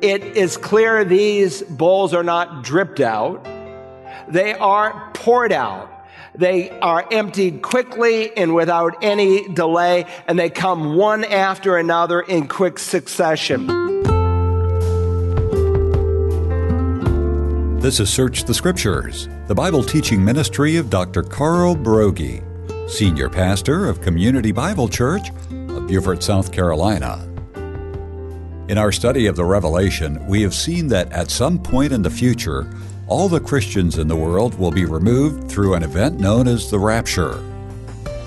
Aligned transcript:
it 0.00 0.22
is 0.36 0.56
clear 0.56 1.04
these 1.04 1.62
bowls 1.62 2.14
are 2.14 2.22
not 2.22 2.62
dripped 2.62 3.00
out. 3.00 3.44
They 4.28 4.54
are 4.54 5.10
poured 5.14 5.52
out. 5.52 5.90
They 6.34 6.70
are 6.70 7.04
emptied 7.10 7.62
quickly 7.62 8.36
and 8.36 8.54
without 8.54 9.02
any 9.02 9.48
delay, 9.48 10.06
and 10.28 10.38
they 10.38 10.50
come 10.50 10.94
one 10.94 11.24
after 11.24 11.76
another 11.76 12.20
in 12.20 12.46
quick 12.46 12.78
succession. 12.78 13.66
This 17.80 17.98
is 17.98 18.10
Search 18.10 18.44
the 18.44 18.54
Scriptures, 18.54 19.28
the 19.46 19.54
Bible 19.54 19.82
teaching 19.82 20.24
ministry 20.24 20.76
of 20.76 20.90
Dr. 20.90 21.22
Carl 21.22 21.74
Broggi, 21.74 22.42
Senior 22.88 23.28
Pastor 23.28 23.88
of 23.88 24.00
Community 24.00 24.52
Bible 24.52 24.88
Church 24.88 25.30
of 25.50 25.88
Beaufort, 25.88 26.22
South 26.22 26.52
Carolina. 26.52 27.24
In 28.68 28.76
our 28.76 28.92
study 28.92 29.24
of 29.24 29.34
the 29.34 29.46
Revelation, 29.46 30.26
we 30.26 30.42
have 30.42 30.52
seen 30.52 30.88
that 30.88 31.10
at 31.10 31.30
some 31.30 31.58
point 31.58 31.90
in 31.90 32.02
the 32.02 32.10
future, 32.10 32.70
all 33.06 33.26
the 33.26 33.40
Christians 33.40 33.96
in 33.96 34.08
the 34.08 34.16
world 34.16 34.58
will 34.58 34.70
be 34.70 34.84
removed 34.84 35.50
through 35.50 35.72
an 35.72 35.82
event 35.82 36.20
known 36.20 36.46
as 36.46 36.70
the 36.70 36.78
rapture. 36.78 37.42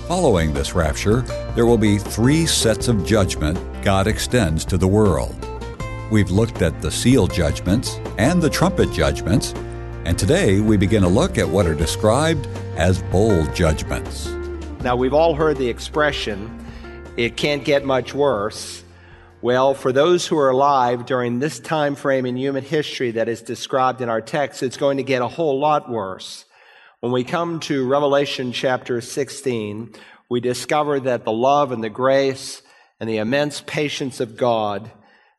Following 0.08 0.52
this 0.52 0.74
rapture, 0.74 1.20
there 1.54 1.64
will 1.64 1.78
be 1.78 1.96
three 1.96 2.44
sets 2.44 2.88
of 2.88 3.06
judgment 3.06 3.56
God 3.84 4.08
extends 4.08 4.64
to 4.64 4.76
the 4.76 4.88
world. 4.88 5.36
We've 6.10 6.32
looked 6.32 6.60
at 6.60 6.82
the 6.82 6.90
seal 6.90 7.28
judgments 7.28 8.00
and 8.18 8.42
the 8.42 8.50
trumpet 8.50 8.90
judgments, 8.90 9.54
and 10.04 10.18
today 10.18 10.58
we 10.58 10.76
begin 10.76 11.04
a 11.04 11.08
look 11.08 11.38
at 11.38 11.48
what 11.48 11.66
are 11.66 11.74
described 11.76 12.48
as 12.74 13.00
bowl 13.00 13.46
judgments. 13.54 14.26
Now, 14.82 14.96
we've 14.96 15.14
all 15.14 15.36
heard 15.36 15.58
the 15.58 15.68
expression, 15.68 16.66
it 17.16 17.36
can't 17.36 17.64
get 17.64 17.84
much 17.84 18.12
worse. 18.12 18.82
Well, 19.42 19.74
for 19.74 19.90
those 19.90 20.24
who 20.24 20.38
are 20.38 20.50
alive 20.50 21.04
during 21.04 21.40
this 21.40 21.58
time 21.58 21.96
frame 21.96 22.26
in 22.26 22.36
human 22.36 22.62
history 22.62 23.10
that 23.10 23.28
is 23.28 23.42
described 23.42 24.00
in 24.00 24.08
our 24.08 24.20
text, 24.20 24.62
it's 24.62 24.76
going 24.76 24.98
to 24.98 25.02
get 25.02 25.20
a 25.20 25.26
whole 25.26 25.58
lot 25.58 25.90
worse. 25.90 26.44
When 27.00 27.10
we 27.10 27.24
come 27.24 27.58
to 27.62 27.88
Revelation 27.88 28.52
chapter 28.52 29.00
16, 29.00 29.94
we 30.30 30.38
discover 30.38 31.00
that 31.00 31.24
the 31.24 31.32
love 31.32 31.72
and 31.72 31.82
the 31.82 31.90
grace 31.90 32.62
and 33.00 33.10
the 33.10 33.16
immense 33.16 33.60
patience 33.66 34.20
of 34.20 34.36
God, 34.36 34.92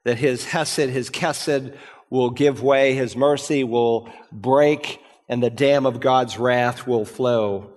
that 0.03 0.17
his 0.17 0.43
hesed, 0.43 0.89
his 0.89 1.09
kesed 1.09 1.73
will 2.09 2.29
give 2.29 2.61
way, 2.61 2.95
his 2.95 3.15
mercy 3.15 3.63
will 3.63 4.11
break, 4.33 4.99
and 5.29 5.41
the 5.41 5.49
dam 5.49 5.85
of 5.85 6.01
God's 6.01 6.37
wrath 6.37 6.85
will 6.85 7.05
flow. 7.05 7.72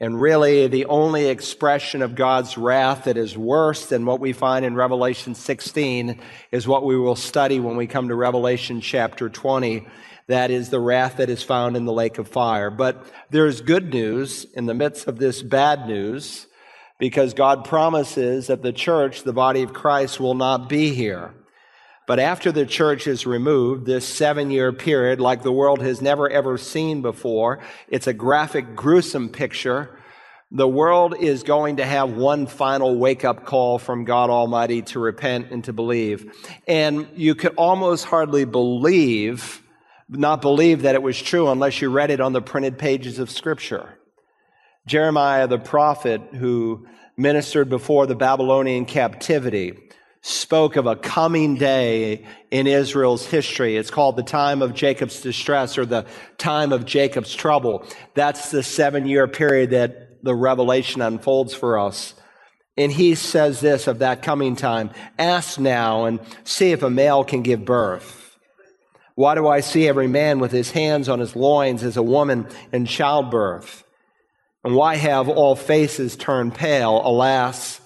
And 0.00 0.20
really, 0.20 0.68
the 0.68 0.86
only 0.86 1.26
expression 1.26 2.02
of 2.02 2.14
God's 2.14 2.56
wrath 2.56 3.04
that 3.04 3.16
is 3.16 3.36
worse 3.36 3.86
than 3.86 4.06
what 4.06 4.20
we 4.20 4.32
find 4.32 4.64
in 4.64 4.76
Revelation 4.76 5.34
16 5.34 6.20
is 6.52 6.68
what 6.68 6.84
we 6.84 6.96
will 6.96 7.16
study 7.16 7.58
when 7.58 7.76
we 7.76 7.88
come 7.88 8.08
to 8.08 8.14
Revelation 8.14 8.80
chapter 8.80 9.28
20. 9.28 9.88
That 10.28 10.52
is 10.52 10.70
the 10.70 10.78
wrath 10.78 11.16
that 11.16 11.30
is 11.30 11.42
found 11.42 11.76
in 11.76 11.84
the 11.84 11.92
lake 11.92 12.18
of 12.18 12.28
fire. 12.28 12.70
But 12.70 13.04
there's 13.30 13.60
good 13.60 13.92
news 13.92 14.44
in 14.54 14.66
the 14.66 14.74
midst 14.74 15.08
of 15.08 15.18
this 15.18 15.42
bad 15.42 15.88
news 15.88 16.46
because 17.00 17.34
God 17.34 17.64
promises 17.64 18.46
that 18.46 18.62
the 18.62 18.72
church, 18.72 19.24
the 19.24 19.32
body 19.32 19.62
of 19.62 19.72
Christ, 19.72 20.20
will 20.20 20.34
not 20.34 20.68
be 20.68 20.94
here. 20.94 21.34
But 22.08 22.20
after 22.20 22.50
the 22.50 22.64
church 22.64 23.06
is 23.06 23.26
removed, 23.26 23.84
this 23.84 24.08
seven 24.08 24.50
year 24.50 24.72
period, 24.72 25.20
like 25.20 25.42
the 25.42 25.52
world 25.52 25.82
has 25.82 26.00
never 26.00 26.28
ever 26.28 26.56
seen 26.56 27.02
before, 27.02 27.60
it's 27.86 28.06
a 28.06 28.14
graphic, 28.14 28.74
gruesome 28.74 29.28
picture. 29.28 29.90
The 30.50 30.66
world 30.66 31.14
is 31.20 31.42
going 31.42 31.76
to 31.76 31.84
have 31.84 32.12
one 32.12 32.46
final 32.46 32.96
wake 32.96 33.26
up 33.26 33.44
call 33.44 33.78
from 33.78 34.06
God 34.06 34.30
Almighty 34.30 34.80
to 34.82 34.98
repent 34.98 35.50
and 35.50 35.62
to 35.64 35.74
believe. 35.74 36.34
And 36.66 37.06
you 37.14 37.34
could 37.34 37.54
almost 37.56 38.06
hardly 38.06 38.46
believe, 38.46 39.62
not 40.08 40.40
believe 40.40 40.82
that 40.82 40.94
it 40.94 41.02
was 41.02 41.20
true 41.20 41.50
unless 41.50 41.82
you 41.82 41.90
read 41.90 42.10
it 42.10 42.22
on 42.22 42.32
the 42.32 42.40
printed 42.40 42.78
pages 42.78 43.18
of 43.18 43.30
Scripture. 43.30 43.98
Jeremiah 44.86 45.46
the 45.46 45.58
prophet, 45.58 46.22
who 46.32 46.86
ministered 47.18 47.68
before 47.68 48.06
the 48.06 48.16
Babylonian 48.16 48.86
captivity, 48.86 49.76
spoke 50.20 50.76
of 50.76 50.86
a 50.86 50.96
coming 50.96 51.56
day 51.56 52.26
in 52.50 52.66
Israel's 52.66 53.26
history. 53.26 53.76
It's 53.76 53.90
called 53.90 54.16
the 54.16 54.22
time 54.22 54.62
of 54.62 54.74
Jacob's 54.74 55.20
distress 55.20 55.78
or 55.78 55.86
the 55.86 56.06
time 56.38 56.72
of 56.72 56.84
Jacob's 56.84 57.34
trouble. 57.34 57.84
That's 58.14 58.50
the 58.50 58.62
seven 58.62 59.06
year 59.06 59.28
period 59.28 59.70
that 59.70 60.22
the 60.22 60.34
revelation 60.34 61.00
unfolds 61.00 61.54
for 61.54 61.78
us. 61.78 62.14
And 62.76 62.92
he 62.92 63.14
says 63.16 63.60
this 63.60 63.86
of 63.86 64.00
that 64.00 64.22
coming 64.22 64.56
time 64.56 64.90
Ask 65.18 65.58
now 65.58 66.04
and 66.04 66.20
see 66.44 66.72
if 66.72 66.82
a 66.82 66.90
male 66.90 67.24
can 67.24 67.42
give 67.42 67.64
birth. 67.64 68.36
Why 69.14 69.34
do 69.34 69.48
I 69.48 69.60
see 69.60 69.88
every 69.88 70.06
man 70.06 70.38
with 70.38 70.52
his 70.52 70.70
hands 70.70 71.08
on 71.08 71.18
his 71.18 71.34
loins 71.34 71.82
as 71.82 71.96
a 71.96 72.02
woman 72.02 72.46
in 72.72 72.86
childbirth? 72.86 73.82
And 74.62 74.76
why 74.76 74.94
have 74.94 75.28
all 75.28 75.56
faces 75.56 76.14
turned 76.14 76.54
pale? 76.54 77.00
Alas, 77.04 77.80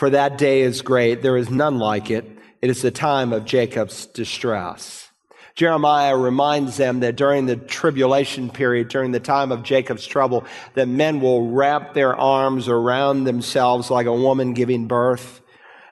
for 0.00 0.08
that 0.08 0.38
day 0.38 0.62
is 0.62 0.80
great. 0.80 1.20
There 1.20 1.36
is 1.36 1.50
none 1.50 1.78
like 1.78 2.10
it. 2.10 2.24
It 2.62 2.70
is 2.70 2.80
the 2.80 2.90
time 2.90 3.34
of 3.34 3.44
Jacob's 3.44 4.06
distress. 4.06 5.10
Jeremiah 5.54 6.16
reminds 6.16 6.78
them 6.78 7.00
that 7.00 7.16
during 7.16 7.44
the 7.44 7.56
tribulation 7.56 8.48
period, 8.48 8.88
during 8.88 9.10
the 9.12 9.20
time 9.20 9.52
of 9.52 9.62
Jacob's 9.62 10.06
trouble, 10.06 10.46
that 10.72 10.88
men 10.88 11.20
will 11.20 11.50
wrap 11.50 11.92
their 11.92 12.16
arms 12.16 12.66
around 12.66 13.24
themselves 13.24 13.90
like 13.90 14.06
a 14.06 14.14
woman 14.14 14.54
giving 14.54 14.86
birth, 14.86 15.42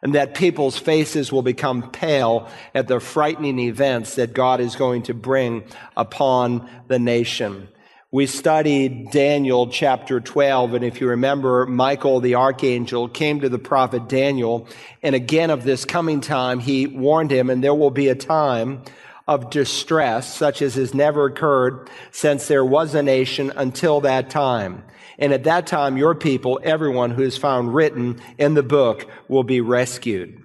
and 0.00 0.14
that 0.14 0.34
people's 0.34 0.78
faces 0.78 1.30
will 1.30 1.42
become 1.42 1.90
pale 1.90 2.48
at 2.74 2.88
the 2.88 3.00
frightening 3.00 3.58
events 3.58 4.14
that 4.14 4.32
God 4.32 4.60
is 4.60 4.74
going 4.74 5.02
to 5.02 5.12
bring 5.12 5.64
upon 5.98 6.66
the 6.86 6.98
nation. 6.98 7.68
We 8.10 8.24
studied 8.24 9.10
Daniel 9.10 9.68
chapter 9.68 10.18
12, 10.18 10.72
and 10.72 10.82
if 10.82 10.98
you 10.98 11.08
remember, 11.08 11.66
Michael 11.66 12.20
the 12.20 12.36
archangel 12.36 13.06
came 13.06 13.40
to 13.40 13.50
the 13.50 13.58
prophet 13.58 14.08
Daniel, 14.08 14.66
and 15.02 15.14
again 15.14 15.50
of 15.50 15.62
this 15.62 15.84
coming 15.84 16.22
time, 16.22 16.58
he 16.58 16.86
warned 16.86 17.30
him, 17.30 17.50
and 17.50 17.62
there 17.62 17.74
will 17.74 17.90
be 17.90 18.08
a 18.08 18.14
time 18.14 18.80
of 19.26 19.50
distress 19.50 20.34
such 20.34 20.62
as 20.62 20.76
has 20.76 20.94
never 20.94 21.26
occurred 21.26 21.90
since 22.10 22.48
there 22.48 22.64
was 22.64 22.94
a 22.94 23.02
nation 23.02 23.52
until 23.56 24.00
that 24.00 24.30
time. 24.30 24.84
And 25.18 25.34
at 25.34 25.44
that 25.44 25.66
time, 25.66 25.98
your 25.98 26.14
people, 26.14 26.60
everyone 26.62 27.10
who 27.10 27.22
is 27.22 27.36
found 27.36 27.74
written 27.74 28.22
in 28.38 28.54
the 28.54 28.62
book, 28.62 29.06
will 29.28 29.44
be 29.44 29.60
rescued. 29.60 30.42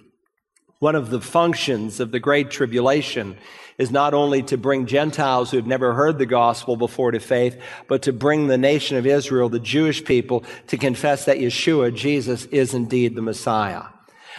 One 0.80 0.96
of 0.96 1.12
the 1.12 1.22
functions 1.22 2.02
of 2.02 2.12
the 2.12 2.20
Great 2.20 2.52
Tribulation 2.52 3.38
is 3.78 3.92
not 3.92 4.14
only 4.14 4.44
to 4.44 4.58
bring 4.58 4.86
Gentiles 4.86 5.52
who 5.52 5.58
have 5.58 5.68
never 5.68 5.94
heard 5.94 6.18
the 6.18 6.26
gospel 6.26 6.76
before 6.76 7.12
to 7.12 7.20
faith, 7.20 7.60
but 7.88 8.04
to 8.04 8.14
bring 8.14 8.48
the 8.48 8.58
nation 8.58 8.98
of 8.98 9.06
Israel, 9.06 9.50
the 9.50 9.60
Jewish 9.60 10.04
people, 10.04 10.44
to 10.68 10.78
confess 10.78 11.26
that 11.26 11.38
Yeshua, 11.38 11.94
Jesus, 11.94 12.46
is 12.46 12.74
indeed 12.74 13.16
the 13.16 13.22
Messiah. 13.22 13.84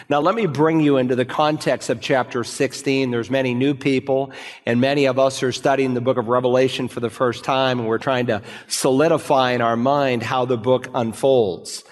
Now, 0.09 0.19
let 0.19 0.35
me 0.35 0.45
bring 0.45 0.81
you 0.81 0.97
into 0.97 1.15
the 1.15 1.25
context 1.25 1.89
of 1.89 2.01
chapter 2.01 2.43
16. 2.43 3.11
There's 3.11 3.29
many 3.29 3.53
new 3.53 3.73
people, 3.73 4.33
and 4.65 4.81
many 4.81 5.05
of 5.05 5.17
us 5.17 5.41
are 5.41 5.53
studying 5.53 5.93
the 5.93 6.01
book 6.01 6.17
of 6.17 6.27
Revelation 6.27 6.89
for 6.89 6.99
the 6.99 7.09
first 7.09 7.43
time, 7.45 7.79
and 7.79 7.87
we're 7.87 7.97
trying 7.97 8.25
to 8.27 8.41
solidify 8.67 9.51
in 9.51 9.61
our 9.61 9.77
mind 9.77 10.21
how 10.21 10.45
the 10.45 10.57
book 10.57 10.89
unfolds. 10.93 11.83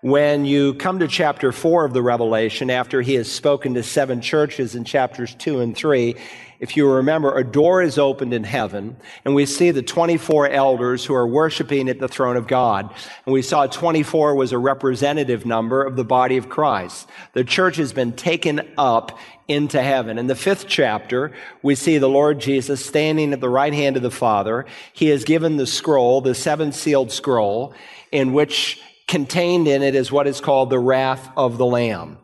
When 0.00 0.44
you 0.44 0.74
come 0.74 1.00
to 1.00 1.08
chapter 1.08 1.50
4 1.50 1.84
of 1.84 1.92
the 1.92 2.02
Revelation, 2.02 2.70
after 2.70 3.02
he 3.02 3.14
has 3.14 3.30
spoken 3.30 3.74
to 3.74 3.82
seven 3.82 4.20
churches 4.20 4.76
in 4.76 4.84
chapters 4.84 5.34
2 5.34 5.58
and 5.58 5.76
3, 5.76 6.14
if 6.60 6.76
you 6.76 6.88
remember, 6.88 7.36
a 7.36 7.42
door 7.42 7.82
is 7.82 7.98
opened 7.98 8.32
in 8.32 8.44
heaven, 8.44 8.96
and 9.24 9.34
we 9.34 9.44
see 9.44 9.72
the 9.72 9.82
24 9.82 10.50
elders 10.50 11.04
who 11.04 11.14
are 11.14 11.26
worshiping 11.26 11.88
at 11.88 11.98
the 11.98 12.06
throne 12.06 12.36
of 12.36 12.46
God. 12.46 12.94
And 13.26 13.32
we 13.32 13.42
saw 13.42 13.66
24 13.66 14.36
was 14.36 14.52
a 14.52 14.58
representative 14.58 15.44
number 15.44 15.82
of 15.82 15.96
the 15.96 16.04
body 16.04 16.36
of 16.36 16.48
Christ. 16.48 17.08
The 17.32 17.42
church 17.42 17.74
has 17.76 17.92
been 17.92 18.12
taken 18.12 18.72
up 18.78 19.18
into 19.48 19.82
heaven. 19.82 20.16
In 20.16 20.28
the 20.28 20.36
fifth 20.36 20.66
chapter, 20.68 21.32
we 21.62 21.74
see 21.74 21.98
the 21.98 22.08
Lord 22.08 22.38
Jesus 22.38 22.86
standing 22.86 23.32
at 23.32 23.40
the 23.40 23.48
right 23.48 23.74
hand 23.74 23.96
of 23.96 24.02
the 24.02 24.12
Father. 24.12 24.64
He 24.92 25.08
has 25.08 25.24
given 25.24 25.56
the 25.56 25.66
scroll, 25.66 26.20
the 26.20 26.36
seven 26.36 26.70
sealed 26.70 27.10
scroll, 27.10 27.74
in 28.12 28.32
which 28.32 28.80
contained 29.08 29.66
in 29.66 29.82
it 29.82 29.94
is 29.94 30.12
what 30.12 30.28
is 30.28 30.40
called 30.40 30.70
the 30.70 30.78
wrath 30.78 31.28
of 31.36 31.58
the 31.58 31.66
Lamb. 31.66 32.18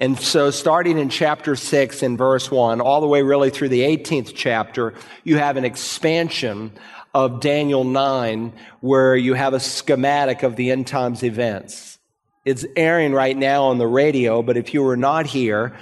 And 0.00 0.18
so, 0.18 0.50
starting 0.50 0.98
in 0.98 1.10
chapter 1.10 1.54
6 1.54 2.02
in 2.02 2.16
verse 2.16 2.50
1, 2.50 2.80
all 2.80 3.02
the 3.02 3.06
way 3.06 3.20
really 3.20 3.50
through 3.50 3.68
the 3.68 3.82
18th 3.82 4.32
chapter, 4.34 4.94
you 5.24 5.36
have 5.36 5.58
an 5.58 5.66
expansion 5.66 6.72
of 7.12 7.40
Daniel 7.40 7.84
9 7.84 8.52
where 8.80 9.14
you 9.14 9.34
have 9.34 9.52
a 9.52 9.60
schematic 9.60 10.42
of 10.42 10.56
the 10.56 10.70
end 10.70 10.86
times 10.86 11.22
events. 11.22 11.98
It's 12.46 12.64
airing 12.76 13.12
right 13.12 13.36
now 13.36 13.64
on 13.64 13.76
the 13.76 13.86
radio, 13.86 14.42
but 14.42 14.56
if 14.56 14.72
you 14.72 14.82
were 14.82 14.96
not 14.96 15.26
here, 15.26 15.76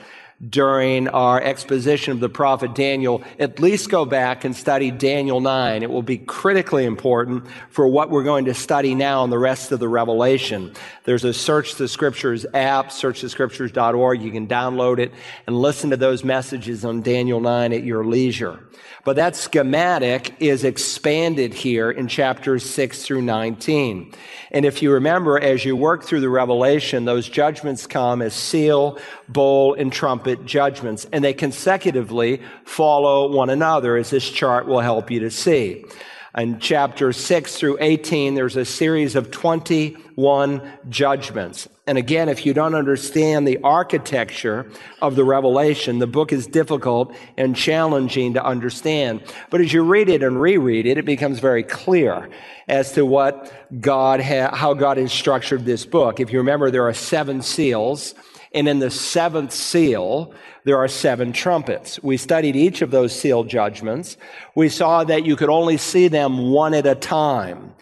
during 0.47 1.09
our 1.09 1.43
exposition 1.43 2.13
of 2.13 2.21
the 2.21 2.29
prophet 2.29 2.73
Daniel, 2.75 3.23
at 3.41 3.59
least 3.59 3.91
go 3.91 4.05
back 4.05 4.45
and 4.45 4.55
study 4.55 4.93
Daniel 4.93 5.41
9. 5.41 5.83
It 5.83 5.91
will 5.91 6.03
be 6.03 6.19
critically 6.19 6.85
important 6.85 7.45
for 7.71 7.89
what 7.89 8.11
we're 8.11 8.23
going 8.23 8.45
to 8.45 8.55
study 8.55 8.95
now 8.95 9.25
in 9.25 9.31
the 9.31 9.39
rest 9.39 9.73
of 9.73 9.81
the 9.81 9.89
Revelation. 9.89 10.73
There's 11.05 11.25
a 11.25 11.35
Search 11.35 11.75
the 11.75 11.89
Scriptures 11.89 12.47
app, 12.55 12.91
searchthescriptures.org. 12.91 14.23
You 14.23 14.31
can 14.31 14.47
download 14.47 15.01
it 15.01 15.13
and 15.49 15.57
listen 15.57 15.91
to 15.91 15.97
those 15.97 16.23
messages 16.23 16.85
on 16.85 17.03
Daniel 17.03 17.41
9 17.41 17.73
at 17.73 17.83
your 17.83 18.05
leisure. 18.05 18.61
But 19.05 19.17
that 19.17 19.37
schematic 19.37 20.35
is 20.39 20.65
expanded 20.65 21.55
here 21.55 21.91
in 21.91 22.09
chapters 22.09 22.69
6 22.69 23.03
through 23.03 23.23
19. 23.23 24.13
And 24.51 24.65
if 24.65 24.83
you 24.83 24.93
remember, 24.93 25.39
as 25.39 25.65
you 25.65 25.77
work 25.77 26.05
through 26.05 26.21
the 26.21 26.29
Revelation, 26.29 27.07
those 27.07 27.29
judgments 27.29 27.87
come 27.87 28.23
as 28.23 28.35
seal, 28.35 28.99
bowl, 29.29 29.75
and 29.75 29.93
trumpet 29.93 30.28
judgments, 30.37 31.07
and 31.13 31.25
they 31.25 31.35
consecutively 31.35 32.43
follow 32.65 33.31
one 33.31 33.51
another, 33.51 33.97
as 33.97 34.11
this 34.11 34.29
chart 34.29 34.67
will 34.67 34.81
help 34.81 35.11
you 35.11 35.21
to 35.21 35.31
see. 35.31 35.85
In 36.37 36.61
chapter 36.61 37.13
6 37.13 37.57
through 37.57 37.79
18, 37.81 38.35
there's 38.35 38.55
a 38.55 38.65
series 38.65 39.17
of 39.17 39.31
21 39.31 40.63
judgments. 40.89 41.69
And 41.87 41.97
again, 41.97 42.29
if 42.29 42.45
you 42.45 42.53
don't 42.53 42.75
understand 42.75 43.49
the 43.49 43.59
architecture 43.65 44.71
of 45.01 45.17
the 45.17 45.25
revelation, 45.25 45.99
the 45.99 46.07
book 46.07 46.33
is 46.33 46.47
difficult 46.47 47.17
and 47.37 47.57
challenging 47.57 48.35
to 48.35 48.45
understand. 48.45 49.23
But 49.49 49.63
as 49.63 49.73
you 49.73 49.83
read 49.83 50.11
it 50.11 50.23
and 50.23 50.41
reread 50.41 50.87
it, 50.87 50.99
it 50.99 51.07
becomes 51.07 51.41
very 51.41 51.63
clear 51.63 52.29
as 52.69 52.93
to 52.93 53.07
what 53.07 53.53
God, 53.81 54.21
ha- 54.21 54.55
how 54.55 54.75
God 54.75 54.99
has 54.99 55.13
structured 55.13 55.65
this 55.65 55.87
book. 55.87 56.21
If 56.21 56.31
you 56.31 56.39
remember, 56.39 56.71
there 56.71 56.87
are 56.87 56.95
seven 56.95 57.41
seals. 57.41 58.15
And 58.53 58.69
in 58.69 58.79
the 58.79 58.91
seventh 58.91 59.53
seal, 59.53 60.33
there 60.65 60.79
are 60.79 60.89
seven 60.89 61.33
trumpets. 61.33 62.03
We 62.03 62.17
studied 62.17 62.57
each 62.57 62.83
of 62.83 62.91
those 62.91 63.19
seal 63.19 63.45
judgments. 63.45 64.17
We 64.55 64.69
saw 64.69 65.05
that 65.05 65.25
you 65.25 65.37
could 65.37 65.51
only 65.51 65.77
see 65.77 66.09
them 66.09 66.51
one 66.51 66.75
at 66.75 66.87
a 66.87 66.95
time. 66.95 67.75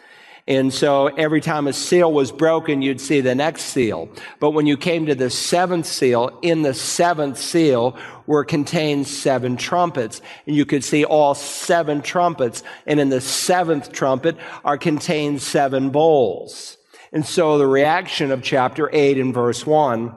And 0.49 0.73
so 0.73 1.09
every 1.09 1.41
time 1.41 1.67
a 1.67 1.73
seal 1.73 2.13
was 2.13 2.31
broken, 2.31 2.81
you'd 2.81 3.01
see 3.01 3.21
the 3.21 3.35
next 3.35 3.65
seal. 3.65 4.09
But 4.39 4.53
when 4.53 4.67
you 4.67 4.77
came 4.77 5.07
to 5.07 5.17
the 5.17 5.31
seventh 5.31 5.87
seal, 5.87 6.39
in 6.41 6.63
the 6.63 6.75
seventh 6.75 7.39
seal 7.39 7.97
were 8.27 8.45
contained 8.45 9.09
seven 9.09 9.57
trumpets. 9.57 10.23
And 10.47 10.55
you 10.55 10.65
could 10.65 10.85
see 10.85 11.05
all 11.05 11.35
seven 11.35 12.01
trumpets. 12.01 12.63
And 12.87 13.01
in 13.01 13.09
the 13.09 13.21
seventh 13.21 13.91
trumpet 13.91 14.37
are 14.65 14.79
contained 14.79 15.43
seven 15.43 15.91
bowls. 15.91 16.77
And 17.13 17.27
so 17.27 17.59
the 17.59 17.67
reaction 17.67 18.31
of 18.31 18.43
chapter 18.43 18.89
8 18.93 19.19
in 19.19 19.33
verse 19.33 19.67
1 19.67 20.15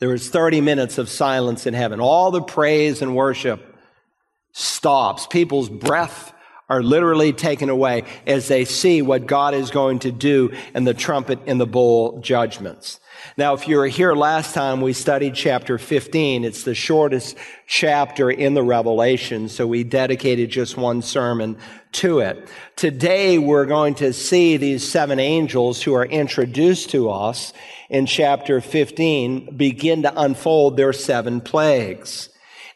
there 0.00 0.08
was 0.08 0.28
30 0.28 0.60
minutes 0.60 0.98
of 0.98 1.08
silence 1.08 1.66
in 1.66 1.74
heaven. 1.74 2.00
All 2.00 2.30
the 2.30 2.42
praise 2.42 3.02
and 3.02 3.16
worship 3.16 3.76
stops. 4.52 5.26
People's 5.26 5.68
breath 5.68 6.32
are 6.68 6.82
literally 6.82 7.32
taken 7.32 7.70
away 7.70 8.04
as 8.26 8.48
they 8.48 8.64
see 8.64 9.00
what 9.00 9.26
God 9.26 9.54
is 9.54 9.70
going 9.70 10.00
to 10.00 10.12
do 10.12 10.52
in 10.74 10.84
the 10.84 10.94
trumpet 10.94 11.38
and 11.46 11.60
the 11.60 11.66
bowl 11.66 12.20
judgments. 12.20 13.00
Now, 13.36 13.54
if 13.54 13.66
you 13.66 13.78
were 13.78 13.86
here 13.86 14.14
last 14.14 14.54
time, 14.54 14.80
we 14.80 14.92
studied 14.92 15.34
chapter 15.34 15.78
15. 15.78 16.44
It's 16.44 16.62
the 16.62 16.74
shortest 16.74 17.36
chapter 17.66 18.30
in 18.30 18.54
the 18.54 18.62
Revelation, 18.62 19.48
so 19.48 19.66
we 19.66 19.82
dedicated 19.82 20.50
just 20.50 20.76
one 20.76 21.02
sermon 21.02 21.56
to 21.92 22.20
it. 22.20 22.48
Today, 22.76 23.38
we're 23.38 23.66
going 23.66 23.94
to 23.96 24.12
see 24.12 24.56
these 24.56 24.88
seven 24.88 25.18
angels 25.18 25.82
who 25.82 25.94
are 25.94 26.04
introduced 26.04 26.90
to 26.90 27.10
us 27.10 27.52
in 27.88 28.06
chapter 28.06 28.60
15 28.60 29.56
begin 29.56 30.02
to 30.02 30.20
unfold 30.20 30.76
their 30.76 30.92
seven 30.92 31.40
plagues. 31.40 32.28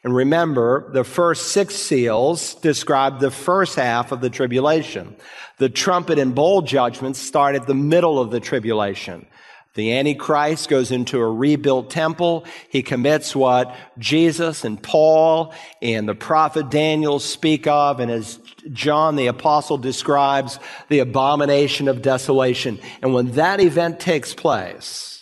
And 0.05 0.15
remember, 0.15 0.91
the 0.93 1.05
first 1.05 1.53
six 1.53 1.77
seals 1.77 2.55
describe 2.57 3.21
the 3.21 3.31
first 3.31 3.77
half 3.77 4.11
of 4.11 4.21
the 4.21 4.31
tribulation. 4.31 5.15
The 5.59 5.69
trumpet 5.69 6.19
and 6.19 6.35
bowl 6.35 6.63
judgments 6.63 7.21
start 7.21 7.55
at 7.55 7.67
the 7.67 7.75
middle 7.75 8.19
of 8.19 8.31
the 8.31 8.41
tribulation. 8.41 9.27
The 9.75 9.97
Antichrist 9.97 10.69
goes 10.69 10.91
into 10.91 11.19
a 11.19 11.33
rebuilt 11.33 11.89
temple. 11.89 12.45
He 12.69 12.83
commits 12.83 13.35
what 13.35 13.75
Jesus 13.97 14.65
and 14.65 14.83
Paul 14.83 15.55
and 15.81 16.07
the 16.07 16.15
prophet 16.15 16.69
Daniel 16.69 17.19
speak 17.19 17.67
of, 17.67 17.99
and 17.99 18.11
as 18.11 18.39
John 18.73 19.17
the 19.17 19.29
apostle 19.29 19.79
describes, 19.79 20.59
the 20.89 20.99
abomination 20.99 21.89
of 21.89 22.03
desolation. 22.03 22.81
And 23.01 23.15
when 23.15 23.33
that 23.33 23.61
event 23.61 23.99
takes 23.99 24.35
place, 24.35 25.22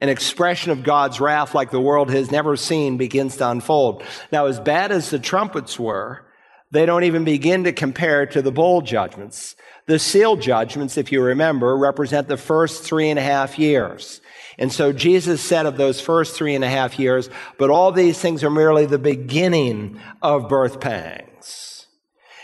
an 0.00 0.08
expression 0.08 0.72
of 0.72 0.82
God's 0.82 1.20
wrath 1.20 1.54
like 1.54 1.70
the 1.70 1.80
world 1.80 2.10
has 2.10 2.30
never 2.30 2.56
seen 2.56 2.96
begins 2.96 3.36
to 3.38 3.48
unfold. 3.48 4.02
Now, 4.30 4.46
as 4.46 4.60
bad 4.60 4.92
as 4.92 5.10
the 5.10 5.18
trumpets 5.18 5.78
were, 5.78 6.26
they 6.70 6.84
don't 6.84 7.04
even 7.04 7.24
begin 7.24 7.64
to 7.64 7.72
compare 7.72 8.26
to 8.26 8.42
the 8.42 8.52
bowl 8.52 8.82
judgments. 8.82 9.56
The 9.86 9.98
seal 9.98 10.36
judgments, 10.36 10.96
if 10.96 11.12
you 11.12 11.22
remember, 11.22 11.76
represent 11.76 12.28
the 12.28 12.36
first 12.36 12.82
three 12.82 13.08
and 13.08 13.18
a 13.18 13.22
half 13.22 13.58
years. 13.58 14.20
And 14.58 14.72
so 14.72 14.92
Jesus 14.92 15.40
said 15.40 15.66
of 15.66 15.76
those 15.76 16.00
first 16.00 16.34
three 16.34 16.54
and 16.54 16.64
a 16.64 16.68
half 16.68 16.98
years, 16.98 17.30
but 17.58 17.70
all 17.70 17.92
these 17.92 18.18
things 18.18 18.42
are 18.42 18.50
merely 18.50 18.86
the 18.86 18.98
beginning 18.98 20.00
of 20.22 20.48
birth 20.48 20.80
pangs. 20.80 21.75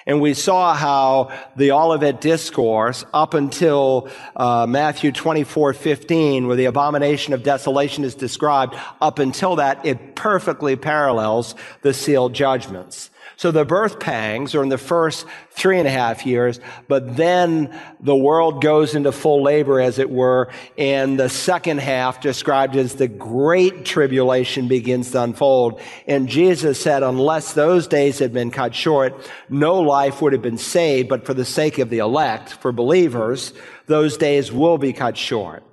And 0.07 0.21
we 0.21 0.35
saw 0.35 0.75
how 0.75 1.31
the 1.55 1.71
Olivet 1.73 2.21
Discourse, 2.21 3.05
up 3.15 3.35
until 3.35 4.09
uh, 4.35 4.67
Matthew 4.69 5.13
24, 5.13 5.75
15, 5.75 6.47
where 6.47 6.57
the 6.57 6.65
abomination 6.65 7.35
of 7.35 7.45
desolation 7.45 8.03
is 8.03 8.15
described, 8.17 8.75
up 9.01 9.21
until 9.21 9.57
that, 9.57 9.85
it 9.87 10.17
perfectly 10.17 10.75
parallels 10.75 11.55
the 11.83 11.95
sealed 11.95 12.35
judgments. 12.35 13.11
So 13.43 13.51
the 13.51 13.65
birth 13.65 13.99
pangs 13.99 14.55
are 14.55 14.63
in 14.63 14.69
the 14.69 14.79
first 14.79 15.27
three 15.51 15.81
and 15.81 15.89
a 15.89 15.91
half 15.91 16.25
years, 16.25 16.61
but 16.87 17.17
then 17.17 17.77
the 17.99 18.15
world 18.15 18.63
goes 18.63 18.95
into 18.95 19.11
full 19.11 19.43
labor, 19.43 19.81
as 19.81 19.99
it 19.99 20.09
were, 20.09 20.53
and 20.79 21.19
the 21.19 21.29
second 21.29 21.81
half, 21.81 22.21
described 22.21 22.77
as 22.77 22.95
the 22.95 23.09
great 23.09 23.85
tribulation, 23.85 24.69
begins 24.69 25.11
to 25.11 25.25
unfold. 25.25 25.81
And 26.07 26.29
Jesus 26.29 26.81
said, 26.81 27.03
unless 27.03 27.53
those 27.53 27.89
days 27.89 28.21
had 28.21 28.33
been 28.33 28.53
cut 28.53 28.77
short, 28.77 29.29
no 29.49 29.81
life 29.81 30.23
would 30.23 30.35
have 30.35 30.43
been 30.43 30.57
saved, 30.57 31.09
but 31.09 31.27
for 31.27 31.35
the 31.35 31.45
sake 31.45 31.81
of 31.81 31.91
the 31.91 31.99
elect, 31.99 32.51
for 32.51 32.71
believers, 32.71 33.53
those 33.87 34.17
days 34.17 34.53
will 34.53 34.79
be 34.79 34.93
cut 34.93 35.17
short. 35.17 35.65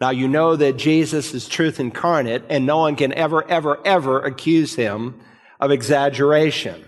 Now 0.00 0.10
you 0.10 0.28
know 0.28 0.54
that 0.54 0.76
Jesus 0.76 1.34
is 1.34 1.48
truth 1.48 1.80
incarnate, 1.80 2.44
and 2.48 2.66
no 2.66 2.78
one 2.78 2.94
can 2.94 3.12
ever, 3.12 3.44
ever, 3.50 3.84
ever 3.84 4.20
accuse 4.20 4.76
him 4.76 5.18
of 5.58 5.72
exaggeration. 5.72 6.84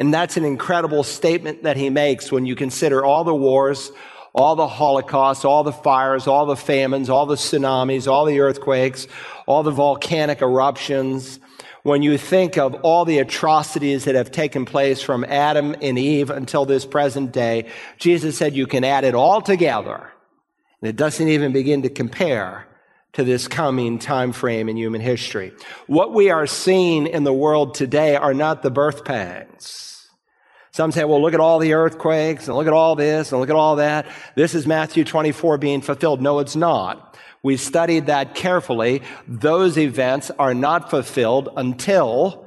And 0.00 0.14
that's 0.14 0.38
an 0.38 0.46
incredible 0.46 1.04
statement 1.04 1.62
that 1.64 1.76
he 1.76 1.90
makes 1.90 2.32
when 2.32 2.46
you 2.46 2.56
consider 2.56 3.04
all 3.04 3.22
the 3.22 3.34
wars, 3.34 3.92
all 4.32 4.56
the 4.56 4.66
holocausts, 4.66 5.44
all 5.44 5.62
the 5.62 5.72
fires, 5.72 6.26
all 6.26 6.46
the 6.46 6.56
famines, 6.56 7.10
all 7.10 7.26
the 7.26 7.34
tsunamis, 7.34 8.10
all 8.10 8.24
the 8.24 8.40
earthquakes, 8.40 9.06
all 9.46 9.62
the 9.62 9.70
volcanic 9.70 10.40
eruptions. 10.40 11.38
When 11.82 12.00
you 12.00 12.16
think 12.16 12.56
of 12.56 12.76
all 12.76 13.04
the 13.04 13.18
atrocities 13.18 14.06
that 14.06 14.14
have 14.14 14.30
taken 14.30 14.64
place 14.64 15.02
from 15.02 15.22
Adam 15.24 15.76
and 15.82 15.98
Eve 15.98 16.30
until 16.30 16.64
this 16.64 16.86
present 16.86 17.32
day, 17.32 17.66
Jesus 17.98 18.38
said 18.38 18.56
you 18.56 18.66
can 18.66 18.84
add 18.84 19.04
it 19.04 19.14
all 19.14 19.42
together. 19.42 20.10
And 20.80 20.88
it 20.88 20.96
doesn't 20.96 21.28
even 21.28 21.52
begin 21.52 21.82
to 21.82 21.90
compare 21.90 22.66
to 23.12 23.24
this 23.24 23.48
coming 23.48 23.98
time 23.98 24.32
frame 24.32 24.68
in 24.68 24.76
human 24.76 25.00
history. 25.00 25.52
What 25.86 26.14
we 26.14 26.30
are 26.30 26.46
seeing 26.46 27.06
in 27.06 27.24
the 27.24 27.32
world 27.32 27.74
today 27.74 28.16
are 28.16 28.34
not 28.34 28.62
the 28.62 28.70
birth 28.70 29.04
pangs. 29.04 30.08
Some 30.72 30.92
say, 30.92 31.04
well, 31.04 31.20
look 31.20 31.34
at 31.34 31.40
all 31.40 31.58
the 31.58 31.72
earthquakes 31.72 32.46
and 32.46 32.56
look 32.56 32.68
at 32.68 32.72
all 32.72 32.94
this 32.94 33.32
and 33.32 33.40
look 33.40 33.50
at 33.50 33.56
all 33.56 33.76
that. 33.76 34.06
This 34.36 34.54
is 34.54 34.66
Matthew 34.66 35.04
24 35.04 35.58
being 35.58 35.80
fulfilled. 35.80 36.22
No, 36.22 36.38
it's 36.38 36.54
not. 36.54 37.18
We 37.42 37.56
studied 37.56 38.06
that 38.06 38.34
carefully. 38.34 39.02
Those 39.26 39.76
events 39.78 40.30
are 40.38 40.54
not 40.54 40.90
fulfilled 40.90 41.48
until, 41.56 42.46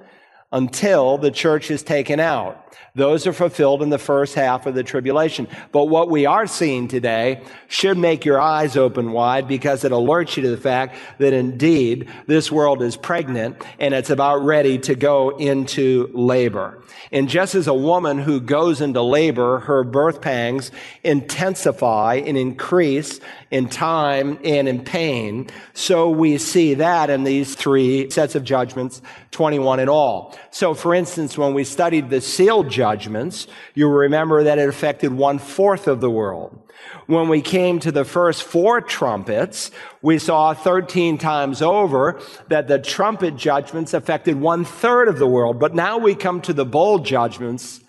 until 0.52 1.18
the 1.18 1.32
church 1.32 1.70
is 1.70 1.84
taken 1.84 2.20
out. 2.20 2.63
Those 2.96 3.26
are 3.26 3.34
fulfilled 3.34 3.82
in 3.82 3.90
the 3.90 3.98
first 3.98 4.36
half 4.36 4.66
of 4.66 4.76
the 4.76 4.84
tribulation. 4.84 5.48
But 5.72 5.86
what 5.86 6.10
we 6.10 6.26
are 6.26 6.48
seeing 6.48 6.88
today 6.88 7.44
should 7.68 7.98
make 7.98 8.26
your 8.26 8.40
eyes 8.40 8.78
open 8.78 9.12
wide 9.12 9.48
because 9.48 9.84
it 9.84 9.92
alerts 9.92 10.38
you 10.38 10.44
to 10.44 10.50
the 10.50 10.58
fact 10.58 10.96
that 11.18 11.34
indeed 11.34 12.10
this 12.28 12.52
world 12.52 12.82
is 12.82 12.96
pregnant 12.96 13.64
and 13.80 13.94
it's 13.94 14.10
about 14.10 14.44
ready 14.44 14.78
to 14.80 14.96
go 14.96 15.30
into 15.38 16.10
labor. 16.14 16.80
And 17.12 17.30
just 17.30 17.56
as 17.56 17.68
a 17.68 17.74
woman 17.74 18.18
who 18.18 18.40
goes 18.40 18.82
into 18.82 19.02
labor, 19.02 19.60
her 19.60 19.84
birth 19.84 20.22
pangs 20.22 20.72
intensify 21.04 22.16
and 22.26 22.38
increase 22.38 23.20
in 23.52 23.70
time 23.70 24.40
and 24.44 24.68
in 24.68 24.84
pain. 24.84 25.48
So 25.74 26.10
we 26.10 26.38
see 26.38 26.74
that 26.76 27.10
in 27.10 27.24
these 27.24 27.56
three 27.56 28.10
sets 28.10 28.36
of 28.36 28.44
judgments, 28.44 29.02
21 29.32 29.80
in 29.80 29.90
all. 29.90 30.36
So 30.50 30.74
for 30.74 30.96
instance, 30.96 31.38
when 31.38 31.54
we 31.54 31.64
studied 31.64 32.10
the 32.10 32.22
seal 32.22 32.63
judgments, 32.64 33.48
you 33.74 33.88
remember 33.88 34.44
that 34.44 34.60
it 34.60 34.70
affected 34.70 35.14
one 35.14 35.40
fourth 35.40 35.88
of 35.88 36.02
the 36.02 36.10
world. 36.10 36.60
When 37.06 37.30
we 37.30 37.42
came 37.42 37.80
to 37.80 37.92
the 37.92 38.06
first 38.06 38.44
four 38.44 38.82
trumpets, 38.82 39.72
we 40.02 40.18
saw 40.20 40.54
13 40.54 41.18
times 41.18 41.62
over 41.62 42.20
that 42.50 42.68
the 42.68 42.80
trumpet 42.80 43.36
judgments 43.36 43.94
affected 43.94 44.40
one 44.40 44.66
third 44.66 45.08
of 45.08 45.20
the 45.20 45.28
world. 45.28 45.60
But 45.60 45.76
now 45.76 45.98
we 45.98 46.16
come 46.16 46.42
to 46.42 46.54
the 46.54 46.66
bowl 46.66 47.00
judgments 47.00 47.82